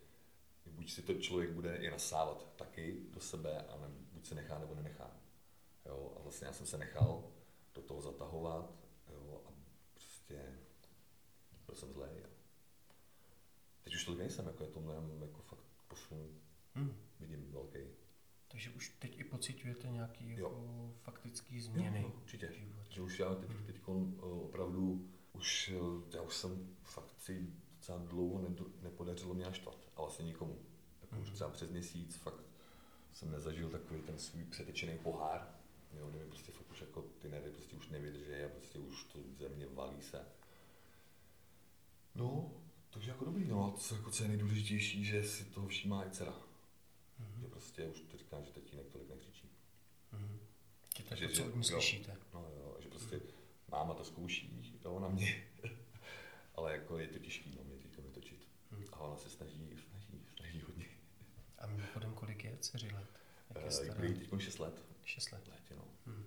buď 0.83 0.91
si 0.91 1.01
to 1.01 1.13
člověk 1.13 1.51
bude 1.51 1.75
i 1.75 1.91
nasávat 1.91 2.55
taky 2.55 2.97
do 3.13 3.19
sebe, 3.19 3.61
a 3.61 3.77
ne, 3.77 3.87
buď 4.13 4.25
se 4.25 4.35
nechá 4.35 4.59
nebo 4.59 4.75
nenechá. 4.75 5.11
Jo, 5.85 6.13
a 6.17 6.21
vlastně 6.21 6.47
já 6.47 6.53
jsem 6.53 6.65
se 6.65 6.77
nechal 6.77 7.31
do 7.75 7.81
toho 7.81 8.01
zatahovat 8.01 8.75
jo, 9.13 9.41
a 9.45 9.51
prostě 9.93 10.59
byl 11.65 11.75
jsem 11.75 11.93
zlej. 11.93 12.11
Jo. 12.19 12.29
Teď 13.83 13.95
už 13.95 14.05
tolik 14.05 14.19
nejsem, 14.19 14.47
jako 14.47 14.63
je 14.63 14.69
to 14.69 14.81
mnohem 14.81 15.21
jako 15.21 15.41
fakt 15.41 15.65
posun, 15.87 16.39
hmm. 16.75 16.95
vidím 17.19 17.51
velký. 17.51 17.79
Takže 18.47 18.69
už 18.69 18.89
teď 18.99 19.19
i 19.19 19.23
pocitujete 19.23 19.87
nějaký 19.87 20.29
jako 20.29 20.93
faktický 21.01 21.61
změny? 21.61 22.01
Jo, 22.01 22.11
určitě. 22.21 22.53
Že 22.89 23.01
už 23.01 23.19
já 23.19 23.35
teď, 23.35 23.49
hmm. 23.49 23.65
teď 23.65 23.81
opravdu 24.19 25.09
už, 25.33 25.73
já 26.13 26.21
už 26.21 26.35
jsem 26.35 26.75
fakt 26.83 27.21
si 27.21 27.53
docela 27.75 27.97
dlouho 27.97 28.49
nepodařilo 28.81 29.33
mě 29.33 29.45
naštvat. 29.45 29.89
A 29.95 30.01
vlastně 30.01 30.25
nikomu. 30.25 30.72
Už 31.21 31.29
třeba 31.29 31.49
přes 31.49 31.69
měsíc 31.69 32.15
fakt 32.15 32.43
jsem 33.13 33.31
nezažil 33.31 33.69
takový 33.69 34.01
ten 34.01 34.19
svůj 34.19 34.43
přetečený 34.43 34.97
pohár, 34.97 35.47
jo, 35.97 36.09
kde 36.09 36.19
mi 36.19 36.25
prostě 36.25 36.51
fakt 36.51 36.71
už 36.71 36.81
jako 36.81 37.01
ty 37.21 37.29
nervy 37.29 37.51
prostě 37.51 37.75
už 37.75 37.89
nevydrží 37.89 38.43
a 38.45 38.49
prostě 38.49 38.79
už 38.79 39.03
to 39.03 39.19
ze 39.39 39.49
mě 39.49 39.67
valí 39.67 40.01
se. 40.01 40.25
No, 42.15 42.51
takže 42.89 43.11
jako 43.11 43.25
dobrý, 43.25 43.47
no 43.47 43.65
a 43.65 43.77
co, 43.77 43.95
jako, 43.95 44.11
co 44.11 44.23
je 44.23 44.29
nejdůležitější, 44.29 45.05
že 45.05 45.23
si 45.23 45.45
toho 45.45 45.67
všímá 45.67 46.05
i 46.05 46.09
dcera. 46.09 46.31
Mm-hmm. 46.31 47.41
Že 47.41 47.47
prostě 47.47 47.87
už 47.87 48.01
to 48.01 48.17
říká, 48.17 48.41
že 48.41 48.51
tatínek 48.51 48.89
tolik 48.91 49.09
nekřičí. 49.09 49.49
Mm-hmm. 50.13 50.37
Takže, 51.09 51.27
to, 51.27 51.33
co 51.33 51.45
od 51.45 51.55
ní 51.55 51.63
slyšíte. 51.63 52.17
No 52.33 52.45
jo, 52.57 52.77
že 52.79 52.89
prostě 52.89 53.17
mm-hmm 53.17 53.43
máma 53.73 53.93
to 53.93 54.03
zkouší, 54.03 54.79
jo, 54.85 54.99
na 54.99 55.07
mě. 55.07 55.43
Ale 56.55 56.71
jako 56.71 56.97
je 56.97 57.07
to 57.07 57.19
těžký, 57.19 57.55
no, 57.57 57.63
mě 57.63 57.77
teďka 57.77 58.01
vytočit. 58.01 58.47
Hmm. 58.71 58.85
A 58.91 58.99
ona 58.99 59.17
se 59.17 59.29
snaží, 59.29 59.69
snaží 60.35 60.61
hodně. 60.61 60.85
A 61.59 61.67
mimochodem 61.67 62.13
kolik 62.43 62.53
je 62.53 62.57
dceři 62.57 62.87
let? 62.93 63.07
Jak 63.55 63.99
je 63.99 64.09
uh, 64.09 64.15
teď 64.15 64.39
6 64.39 64.59
let. 64.59 64.81
6 65.03 65.31
let. 65.31 65.47
Létě, 65.47 65.75
no. 65.75 65.83
Hmm. 66.05 66.23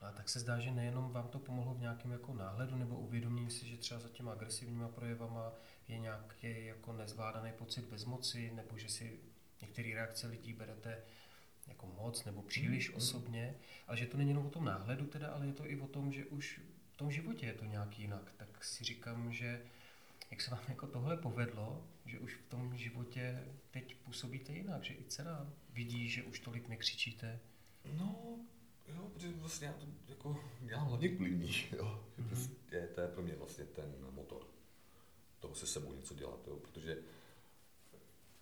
A 0.00 0.12
tak 0.12 0.28
se 0.28 0.40
zdá, 0.40 0.58
že 0.58 0.70
nejenom 0.70 1.12
vám 1.12 1.28
to 1.28 1.38
pomohlo 1.38 1.74
v 1.74 1.80
nějakém 1.80 2.12
jako 2.12 2.34
náhledu 2.34 2.76
nebo 2.76 2.98
uvědomění 2.98 3.50
si, 3.50 3.68
že 3.68 3.76
třeba 3.76 4.00
za 4.00 4.08
těma 4.08 4.32
agresivníma 4.32 4.88
projevama 4.88 5.52
je 5.88 5.98
nějaký 5.98 6.64
jako 6.64 6.92
nezvládaný 6.92 7.52
pocit 7.52 7.84
bezmoci, 7.84 8.50
nebo 8.54 8.78
že 8.78 8.88
si 8.88 9.20
některé 9.60 9.94
reakce 9.94 10.26
lidí 10.26 10.52
berete 10.52 11.02
jako 11.66 11.86
moc 11.86 12.24
nebo 12.24 12.42
příliš 12.42 12.90
mm. 12.90 12.96
osobně, 12.96 13.54
ale 13.86 13.96
že 13.96 14.06
to 14.06 14.16
není 14.16 14.30
jenom 14.30 14.46
o 14.46 14.50
tom 14.50 14.64
náhledu 14.64 15.06
teda, 15.06 15.28
ale 15.28 15.46
je 15.46 15.52
to 15.52 15.70
i 15.70 15.80
o 15.80 15.86
tom, 15.86 16.12
že 16.12 16.26
už 16.26 16.60
tom 17.00 17.12
životě 17.12 17.46
je 17.46 17.54
to 17.54 17.64
nějak 17.64 17.98
jinak. 17.98 18.32
Tak 18.36 18.64
si 18.64 18.84
říkám, 18.84 19.32
že 19.32 19.62
jak 20.30 20.40
se 20.40 20.50
vám 20.50 20.64
jako 20.68 20.86
tohle 20.86 21.16
povedlo, 21.16 21.88
že 22.06 22.18
už 22.18 22.34
v 22.34 22.48
tom 22.48 22.76
životě 22.76 23.44
teď 23.70 23.96
působíte 23.96 24.52
jinak, 24.52 24.84
že 24.84 24.94
i 24.94 25.04
dcera 25.04 25.52
vidí, 25.72 26.08
že 26.08 26.22
už 26.22 26.40
tolik 26.40 26.68
nekřičíte. 26.68 27.40
No, 27.98 28.38
jo, 28.86 29.10
protože 29.12 29.32
vlastně 29.32 29.66
já 29.66 29.72
to 29.72 29.86
jako 30.08 30.44
dělám 30.60 30.86
hlavně 30.86 31.08
kvůli 31.08 31.30
ní, 31.30 31.54
jo. 31.72 32.04
Mm-hmm. 32.18 32.28
Prostě, 32.28 32.88
to 32.94 33.00
je 33.00 33.08
pro 33.08 33.22
mě 33.22 33.34
vlastně 33.34 33.64
ten 33.64 33.94
motor 34.10 34.46
toho 35.40 35.54
se 35.54 35.66
sebou 35.66 35.92
něco 35.92 36.14
dělat, 36.14 36.46
jo, 36.46 36.56
protože 36.56 36.98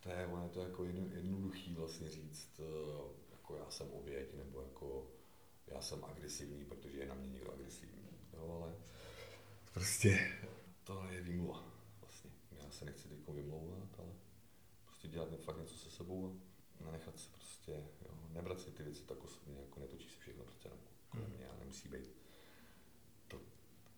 to 0.01 0.11
je, 0.11 0.27
ono 0.27 0.43
je 0.43 0.49
to 0.49 0.61
jako 0.61 0.85
jednoduchý 0.85 1.75
vlastně 1.75 2.11
říct, 2.11 2.61
eh, 2.61 3.15
jako 3.31 3.57
já 3.57 3.71
jsem 3.71 3.91
oběť, 3.91 4.35
nebo 4.35 4.63
jako 4.63 5.11
já 5.67 5.81
jsem 5.81 6.05
agresivní, 6.05 6.65
protože 6.65 6.99
je 6.99 7.07
na 7.07 7.15
mě 7.15 7.29
někdo 7.29 7.53
agresivní. 7.53 8.08
Jo, 8.39 8.63
ale 8.63 8.75
prostě 9.73 10.33
to 10.85 11.05
je 11.11 11.21
výmluva 11.21 11.65
vlastně. 12.01 12.31
Já 12.51 12.71
se 12.71 12.85
nechci 12.85 13.09
teď 13.09 13.19
vymlouvat, 13.29 13.89
ale 13.99 14.13
prostě 14.87 15.09
dělat 15.09 15.29
fakt 15.45 15.59
něco 15.59 15.75
se 15.79 15.91
sebou 15.91 16.41
a 16.81 16.85
nenechat 16.85 17.19
se 17.19 17.31
prostě, 17.31 17.73
jo, 17.73 18.19
nebrat 18.29 18.61
si 18.61 18.71
ty 18.71 18.83
věci 18.83 19.03
tak 19.03 19.25
osobně, 19.25 19.61
jako 19.61 19.81
netočí 19.81 20.09
se 20.09 20.21
všechno 20.21 20.45
přece 20.45 20.69
jenom 20.69 20.81
kolem 21.09 21.31
mě 21.31 21.49
a 21.49 21.57
nemusí 21.59 21.89
být. 21.89 22.11
To, 23.29 23.41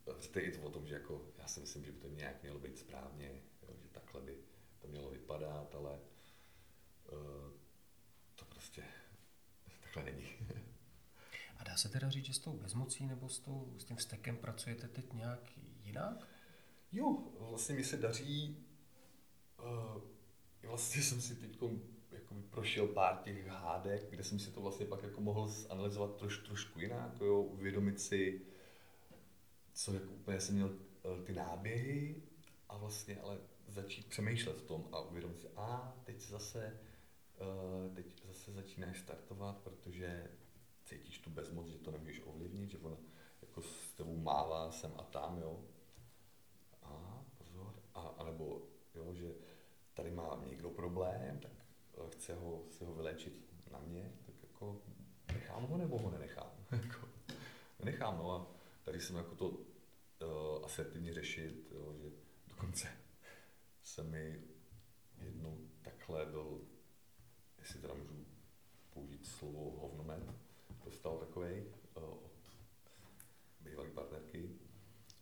to 0.04 0.38
je 0.38 0.44
i 0.44 0.58
to 0.58 0.66
o 0.66 0.70
tom, 0.70 0.86
že 0.86 0.94
jako, 0.94 1.26
já 1.38 1.48
si 1.48 1.60
myslím, 1.60 1.84
že 1.84 1.92
by 1.92 2.00
to 2.00 2.08
nějak 2.08 2.42
mělo 2.42 2.58
být 2.58 2.78
správně, 2.78 3.42
jo, 3.62 3.74
že 3.82 3.88
takhle 3.88 4.20
by 4.20 4.38
to 4.78 4.88
mělo 4.88 5.10
vypadat, 5.10 5.74
ale 5.74 6.00
uh, 7.12 7.52
to 8.36 8.44
prostě 8.44 8.84
takhle 9.80 10.02
není. 10.12 10.28
A 11.58 11.64
dá 11.64 11.69
se 11.80 11.88
teda 11.88 12.10
říct, 12.10 12.24
že 12.24 12.34
s 12.34 12.38
tou 12.38 12.52
bezmocí 12.52 13.06
nebo 13.06 13.28
s, 13.28 13.38
tou, 13.38 13.74
s 13.78 13.84
tím 13.84 13.98
stekem 13.98 14.36
pracujete 14.36 14.88
teď 14.88 15.12
nějak 15.12 15.40
jinak? 15.84 16.28
Jo, 16.92 17.18
vlastně 17.38 17.74
mi 17.74 17.84
se 17.84 17.96
daří, 17.96 18.66
uh, 19.58 20.02
vlastně 20.62 21.02
jsem 21.02 21.20
si 21.20 21.36
teď 21.36 21.58
prošel 22.50 22.86
pár 22.86 23.16
těch 23.16 23.46
hádek, 23.46 24.10
kde 24.10 24.24
jsem 24.24 24.38
si 24.38 24.50
to 24.50 24.60
vlastně 24.60 24.86
pak 24.86 25.02
jako 25.02 25.20
mohl 25.20 25.54
analyzovat 25.70 26.16
troš, 26.16 26.38
trošku 26.38 26.80
jinak, 26.80 27.20
jo, 27.20 27.42
uvědomit 27.42 28.00
si, 28.00 28.40
co 29.72 29.94
jako 29.94 30.12
úplně 30.12 30.40
jsem 30.40 30.54
měl 30.54 30.70
eh, 31.04 31.22
ty 31.24 31.32
náběhy 31.32 32.22
a 32.68 32.76
vlastně 32.76 33.20
ale 33.20 33.38
začít 33.68 34.06
přemýšlet 34.06 34.56
v 34.56 34.62
tom 34.66 34.88
a 34.92 35.00
uvědomit 35.00 35.40
si, 35.40 35.48
a 35.56 35.96
teď 36.04 36.20
zase, 36.20 36.80
uh, 37.40 37.94
teď 37.94 38.26
zase 38.26 38.52
začínáš 38.52 39.00
startovat, 39.00 39.58
protože 39.58 40.30
cítíš 40.90 41.18
tu 41.18 41.30
bezmoc, 41.30 41.68
že 41.68 41.78
to 41.78 41.90
nemůžeš 41.90 42.22
ovlivnit, 42.24 42.70
že 42.70 42.78
ona 42.78 42.96
jako 43.42 43.62
s 43.62 43.92
tebou 43.92 44.16
mává 44.16 44.70
sem 44.70 44.92
a 44.98 45.02
tam, 45.02 45.38
jo. 45.38 45.64
A 46.82 47.22
pozor, 47.38 47.82
a, 47.94 48.00
anebo 48.00 48.62
jo, 48.94 49.14
že 49.14 49.34
tady 49.94 50.10
má 50.10 50.42
někdo 50.46 50.70
problém, 50.70 51.38
tak 51.38 51.52
uh, 51.96 52.10
chce 52.10 52.34
ho, 52.34 52.64
chce 52.68 52.84
ho 52.84 52.94
vylečit 52.94 53.44
na 53.70 53.78
mě, 53.78 54.12
tak 54.26 54.34
jako 54.42 54.82
nechám 55.32 55.62
ho 55.62 55.76
nebo 55.76 55.98
ho 55.98 56.10
nenechám. 56.10 56.50
Jako, 56.70 57.08
nenechám, 57.78 58.18
no 58.18 58.32
a 58.32 58.46
tady 58.84 59.00
jsem 59.00 59.16
jako 59.16 59.34
to 59.34 59.48
uh, 59.48 60.64
asertivně 60.64 61.14
řešit, 61.14 61.68
jo, 61.70 61.94
že 61.98 62.10
dokonce 62.48 62.88
se 63.82 64.02
mi 64.02 64.42
jednou 65.18 65.58
takhle 65.82 66.26
byl, 66.26 66.60
jestli 67.58 67.80
teda 67.80 67.94
můžu 67.94 68.26
použít 68.90 69.26
slovo 69.26 69.70
hovnomet, 69.80 70.49
dostal 70.84 71.18
takový 71.18 71.62
uh, 71.96 72.04
od 72.04 72.32
bývalé 73.60 73.90
partnerky. 73.90 74.50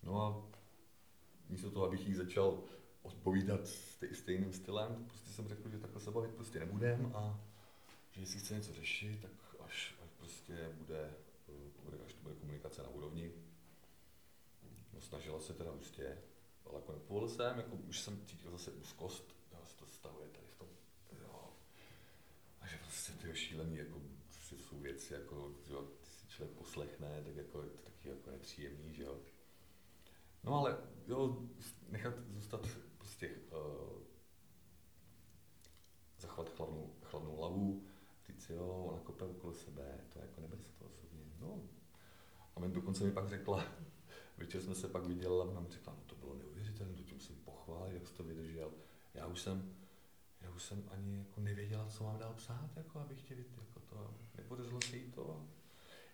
No 0.02 0.22
a 0.22 0.50
místo 1.48 1.70
toho, 1.70 1.86
abych 1.86 2.08
jí 2.08 2.14
začal 2.14 2.62
odpovídat 3.02 3.60
stejným 4.12 4.52
stylem, 4.52 5.04
prostě 5.08 5.30
jsem 5.30 5.48
řekl, 5.48 5.68
že 5.68 5.78
takhle 5.78 6.00
se 6.00 6.10
bavit 6.10 6.34
prostě 6.34 6.58
nebudem 6.58 7.12
a 7.16 7.40
že 8.10 8.20
jestli 8.20 8.38
chce 8.38 8.54
něco 8.54 8.72
řešit, 8.72 9.20
tak 9.22 9.30
až, 9.60 9.94
až 10.04 10.10
prostě 10.18 10.70
bude, 10.78 11.14
bude, 11.84 11.98
až 12.06 12.12
to 12.12 12.22
bude 12.22 12.34
komunikace 12.34 12.82
na 12.82 12.88
úrovni. 12.88 13.32
No, 14.92 15.00
snažila 15.00 15.40
se 15.40 15.54
teda 15.54 15.72
prostě 15.72 16.18
ale 16.70 16.80
jako 16.80 16.92
nepovolil 16.92 17.28
jsem, 17.28 17.56
jako 17.56 17.76
už 17.76 18.00
jsem 18.00 18.26
cítil 18.26 18.50
zase 18.50 18.70
úzkost, 18.70 19.36
jo, 19.52 19.58
se 19.64 19.76
to 19.76 19.86
stavuje 19.86 20.28
tady 20.28 20.46
v 20.46 20.54
tom, 20.54 20.68
jo. 21.20 21.52
A 22.60 22.66
že 22.66 22.76
prostě 22.76 23.12
ty 23.12 23.36
šílený, 23.36 23.76
jako 23.76 24.00
prostě 24.48 24.68
jsou 24.68 24.80
věci, 24.80 25.14
jako, 25.14 25.54
jo, 25.66 25.88
si 26.02 26.28
člověk 26.28 26.58
poslechne, 26.58 27.22
tak 27.24 27.36
jako 27.36 27.62
je 27.62 27.68
to 27.68 27.78
taky 27.78 28.08
jako 28.08 28.30
nepříjemný, 28.30 28.94
že 28.94 29.02
jo. 29.02 29.20
No 30.44 30.54
ale 30.54 30.78
jo, 31.06 31.38
nechat 31.88 32.14
zůstat 32.28 32.66
prostě 32.98 33.30
uh, 33.30 34.02
zachovat 36.18 36.56
chladnou, 36.56 36.94
chladnou 37.02 37.36
hlavu, 37.36 37.86
říct 38.28 38.50
jo, 38.50 38.84
ona 38.88 39.00
kope 39.00 39.24
okolo 39.24 39.54
sebe, 39.54 40.00
to 40.12 40.18
jako 40.18 40.40
neber 40.40 40.58
se 40.58 40.72
to 40.78 40.84
osobně. 40.84 41.24
No. 41.40 41.60
A 42.56 42.60
mi 42.60 42.68
dokonce 42.68 43.04
mi 43.04 43.12
pak 43.12 43.28
řekla, 43.28 43.64
večer 44.38 44.62
jsme 44.62 44.74
se 44.74 44.88
pak 44.88 45.04
viděli 45.04 45.40
a 45.40 45.44
ona 45.44 45.60
mi 45.60 45.70
řekla, 45.70 45.92
no 45.92 46.02
to 46.06 46.14
bylo 46.14 46.34
neuvěřitelné, 46.34 46.94
to 46.94 47.02
tím 47.02 47.20
jsem 47.20 47.36
pochválil, 47.36 47.94
jak 47.94 48.06
jsi 48.06 48.14
to 48.14 48.24
vydržel. 48.24 48.72
Já 49.14 49.26
už 49.26 49.40
jsem, 49.40 49.74
už 50.58 50.64
jsem 50.64 50.84
ani 50.90 51.18
jako 51.18 51.40
nevěděla, 51.40 51.88
co 51.88 52.04
mám 52.04 52.18
dál 52.18 52.34
psát, 52.34 52.70
jako 52.76 53.00
abych 53.00 53.22
tě 53.22 53.34
jako 53.34 53.80
to, 53.80 54.14
nepodařilo 54.36 54.80
se 54.80 54.96
jí 54.96 55.12
to. 55.12 55.46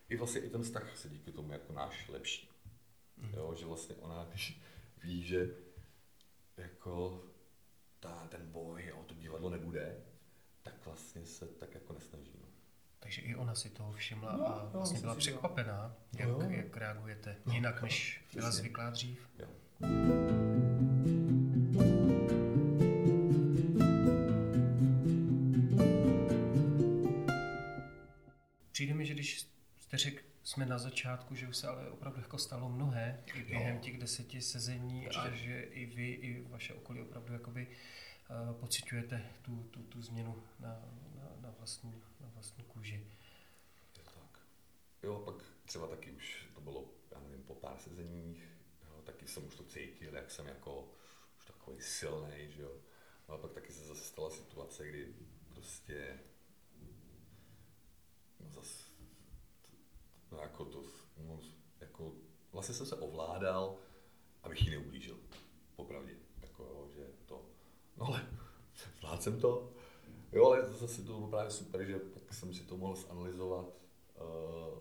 I 0.08 0.16
vlastně 0.16 0.40
i 0.40 0.50
ten 0.50 0.62
vztah 0.62 0.96
se 0.96 1.08
díky 1.08 1.32
tomu 1.32 1.52
jako 1.52 1.72
náš 1.72 2.08
lepší. 2.08 2.50
Mm. 3.16 3.32
Jo, 3.34 3.54
že 3.54 3.66
vlastně 3.66 3.94
ona, 3.94 4.24
když 4.24 4.60
ví, 5.02 5.24
že 5.24 5.48
jako 6.56 7.24
ta, 8.00 8.26
ten 8.28 8.52
boj, 8.52 8.86
jo, 8.86 9.04
to 9.06 9.14
divadlo 9.14 9.50
nebude, 9.50 9.96
tak 10.62 10.74
vlastně 10.84 11.26
se 11.26 11.46
tak 11.46 11.74
jako 11.74 11.92
nesnaží. 11.92 12.32
No. 12.40 12.48
Takže 13.00 13.22
i 13.22 13.34
ona 13.34 13.54
si 13.54 13.70
toho 13.70 13.92
všimla 13.92 14.36
no, 14.36 14.46
a 14.46 14.64
vlastně 14.64 15.00
byla 15.00 15.14
překvapená, 15.14 15.96
jak, 16.18 16.50
jak 16.50 16.76
reagujete, 16.76 17.36
no, 17.46 17.52
jinak 17.52 17.82
než 17.82 18.24
byla 18.34 18.50
zvyklá 18.50 18.90
dřív. 18.90 19.28
Jo. 19.38 19.48
Jste 29.98 30.10
řekl, 30.10 30.22
jsme 30.42 30.66
na 30.66 30.78
začátku, 30.78 31.34
že 31.34 31.48
už 31.48 31.56
se 31.56 31.68
ale 31.68 31.90
opravdu 31.90 32.20
jako 32.20 32.38
stalo 32.38 32.68
mnohé 32.68 33.24
i 33.34 33.42
během 33.42 33.80
těch 33.80 33.98
deseti 33.98 34.40
sezení 34.40 35.06
Určitě. 35.06 35.20
a 35.20 35.30
že 35.30 35.62
i 35.62 35.86
vy, 35.86 36.12
i 36.12 36.42
vaše 36.48 36.74
okolí 36.74 37.00
opravdu 37.00 37.32
jakoby 37.32 37.66
uh, 37.66 38.60
pociťujete 38.60 39.30
tu, 39.42 39.62
tu, 39.70 39.82
tu 39.82 40.02
změnu 40.02 40.42
na, 40.60 40.82
na, 41.14 41.36
na, 41.40 41.50
vlastní, 41.58 42.02
na 42.20 42.28
vlastní 42.34 42.64
kůži. 42.64 43.06
Je 43.96 44.04
tak. 44.04 44.38
Jo, 45.02 45.18
pak 45.18 45.34
třeba 45.64 45.86
taky 45.86 46.10
už 46.10 46.46
to 46.54 46.60
bylo, 46.60 46.84
já 47.10 47.20
nevím, 47.20 47.42
po 47.42 47.54
pár 47.54 47.78
sezeních, 47.78 48.48
jo, 48.88 49.02
taky 49.02 49.28
jsem 49.28 49.46
už 49.46 49.54
to 49.54 49.64
cítil, 49.64 50.14
jak 50.14 50.30
jsem 50.30 50.46
jako 50.46 50.92
už 51.38 51.44
takový 51.44 51.80
silný, 51.80 52.52
že 52.52 52.62
jo. 52.62 52.72
No 53.28 53.34
a 53.34 53.38
pak 53.38 53.52
taky 53.52 53.72
se 53.72 53.84
zase 53.84 54.04
stala 54.04 54.30
situace, 54.30 54.88
kdy 54.88 55.14
prostě 55.48 56.18
no 58.40 58.50
zase 58.50 58.93
no 60.34 60.42
jako 60.42 60.64
to, 60.64 60.82
no, 61.18 61.40
jako, 61.80 62.12
vlastně 62.52 62.74
jsem 62.74 62.86
se 62.86 62.96
ovládal, 62.96 63.76
abych 64.42 64.62
jí 64.62 64.70
neublížil, 64.70 65.18
popravdě, 65.76 66.16
jako, 66.42 66.88
že 66.94 67.06
to, 67.26 67.46
no 67.96 68.06
ale 68.06 68.26
zvládl 68.98 69.22
jsem 69.22 69.40
to, 69.40 69.72
jo, 70.32 70.46
ale 70.46 70.72
zase 70.72 71.02
to 71.02 71.12
bylo 71.12 71.28
právě 71.28 71.50
super, 71.50 71.84
že 71.84 71.98
tak 71.98 72.34
jsem 72.34 72.54
si 72.54 72.62
to 72.62 72.76
mohl 72.76 72.96
zanalizovat, 72.96 73.66
uh, 74.20 74.78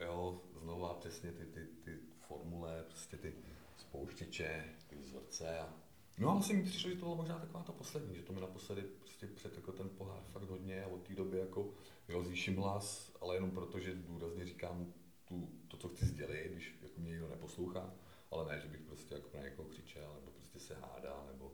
jo, 0.00 0.40
znova 0.62 0.94
přesně 0.94 1.32
ty, 1.32 1.46
ty, 1.46 1.66
ty 1.84 1.98
formule, 2.28 2.84
prostě 2.88 3.16
ty 3.16 3.34
spouštěče, 3.76 4.64
ty 4.86 4.96
vzorce 4.96 5.58
a 5.58 5.74
No 6.18 6.30
a 6.30 6.34
mi 6.52 6.62
přišlo, 6.62 6.90
že 6.90 6.96
to 6.96 7.04
bylo 7.04 7.16
možná 7.16 7.38
taková 7.38 7.62
ta 7.62 7.72
poslední, 7.72 8.16
že 8.16 8.22
to 8.22 8.32
mi 8.32 8.40
naposledy 8.40 8.82
prostě 8.82 9.26
před 9.26 9.56
jako 9.56 9.72
ten 9.72 9.88
pohár 9.88 10.22
fakt 10.32 10.48
hodně 10.48 10.84
a 10.84 10.86
od 10.86 11.02
té 11.02 11.14
doby 11.14 11.38
jako 11.38 11.74
jo, 12.08 12.22
zvýším 12.22 12.56
hlas, 12.56 13.12
ale 13.20 13.36
jenom 13.36 13.50
proto, 13.50 13.78
že 13.80 13.94
důrazně 13.94 14.44
říkám 14.44 14.92
tu, 15.24 15.48
to, 15.68 15.76
co 15.76 15.88
chci 15.88 16.06
sdělit, 16.06 16.52
když 16.52 16.74
jako 16.82 17.00
mě 17.00 17.10
někdo 17.10 17.28
neposlouchá, 17.28 17.94
ale 18.30 18.54
ne, 18.54 18.60
že 18.60 18.68
bych 18.68 18.80
prostě 18.80 19.14
jako 19.14 19.36
na 19.36 19.42
někoho 19.42 19.68
křičel, 19.68 20.14
nebo 20.14 20.30
prostě 20.30 20.60
se 20.60 20.74
hádá, 20.74 21.24
nebo 21.32 21.52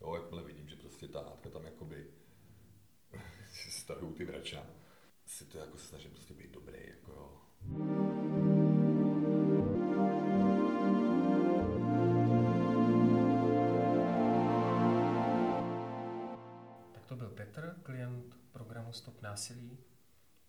jo, 0.00 0.14
jakmile 0.14 0.42
vidím, 0.42 0.68
že 0.68 0.76
prostě 0.76 1.08
ta 1.08 1.22
hádka 1.22 1.50
tam 1.50 1.64
jakoby 1.64 2.06
stahují 3.70 4.14
ty 4.14 4.24
vrača, 4.24 4.66
si 5.26 5.44
to 5.44 5.58
jako 5.58 5.78
snažím 5.78 6.10
prostě 6.10 6.34
být 6.34 6.50
dobrý, 6.50 6.78
jako 6.88 7.12
jo. 7.12 8.07
Programu 18.52 18.92
Stop 18.92 19.22
násilí. 19.22 19.78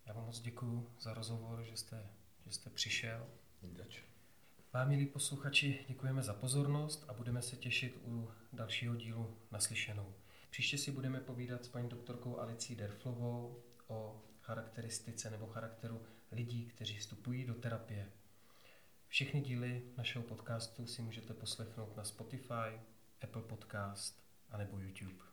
Já 0.06 0.12
vám 0.12 0.26
moc 0.26 0.40
děkuji 0.40 0.90
za 1.00 1.14
rozhovor, 1.14 1.62
že 1.62 1.76
jste, 1.76 2.10
že 2.46 2.52
jste 2.52 2.70
přišel. 2.70 3.26
Děč. 3.62 4.04
Vám, 4.72 4.88
milí 4.88 5.06
posluchači, 5.06 5.84
děkujeme 5.88 6.22
za 6.22 6.34
pozornost 6.34 7.04
a 7.08 7.12
budeme 7.12 7.42
se 7.42 7.56
těšit 7.56 8.00
u 8.04 8.30
dalšího 8.52 8.96
dílu 8.96 9.38
naslyšenou. 9.50 10.14
Příště 10.50 10.78
si 10.78 10.90
budeme 10.90 11.20
povídat 11.20 11.64
s 11.64 11.68
paní 11.68 11.88
doktorkou 11.88 12.38
Alicí 12.38 12.76
Derflovou 12.76 13.62
o 13.86 14.22
charakteristice 14.42 15.30
nebo 15.30 15.46
charakteru 15.46 16.02
lidí, 16.32 16.66
kteří 16.66 16.98
vstupují 16.98 17.44
do 17.44 17.54
terapie. 17.54 18.12
Všechny 19.08 19.40
díly 19.40 19.82
našeho 19.96 20.24
podcastu 20.24 20.86
si 20.86 21.02
můžete 21.02 21.34
poslechnout 21.34 21.96
na 21.96 22.04
Spotify, 22.04 22.80
Apple 23.22 23.42
Podcast 23.42 24.22
a 24.50 24.56
nebo 24.56 24.78
YouTube. 24.78 25.29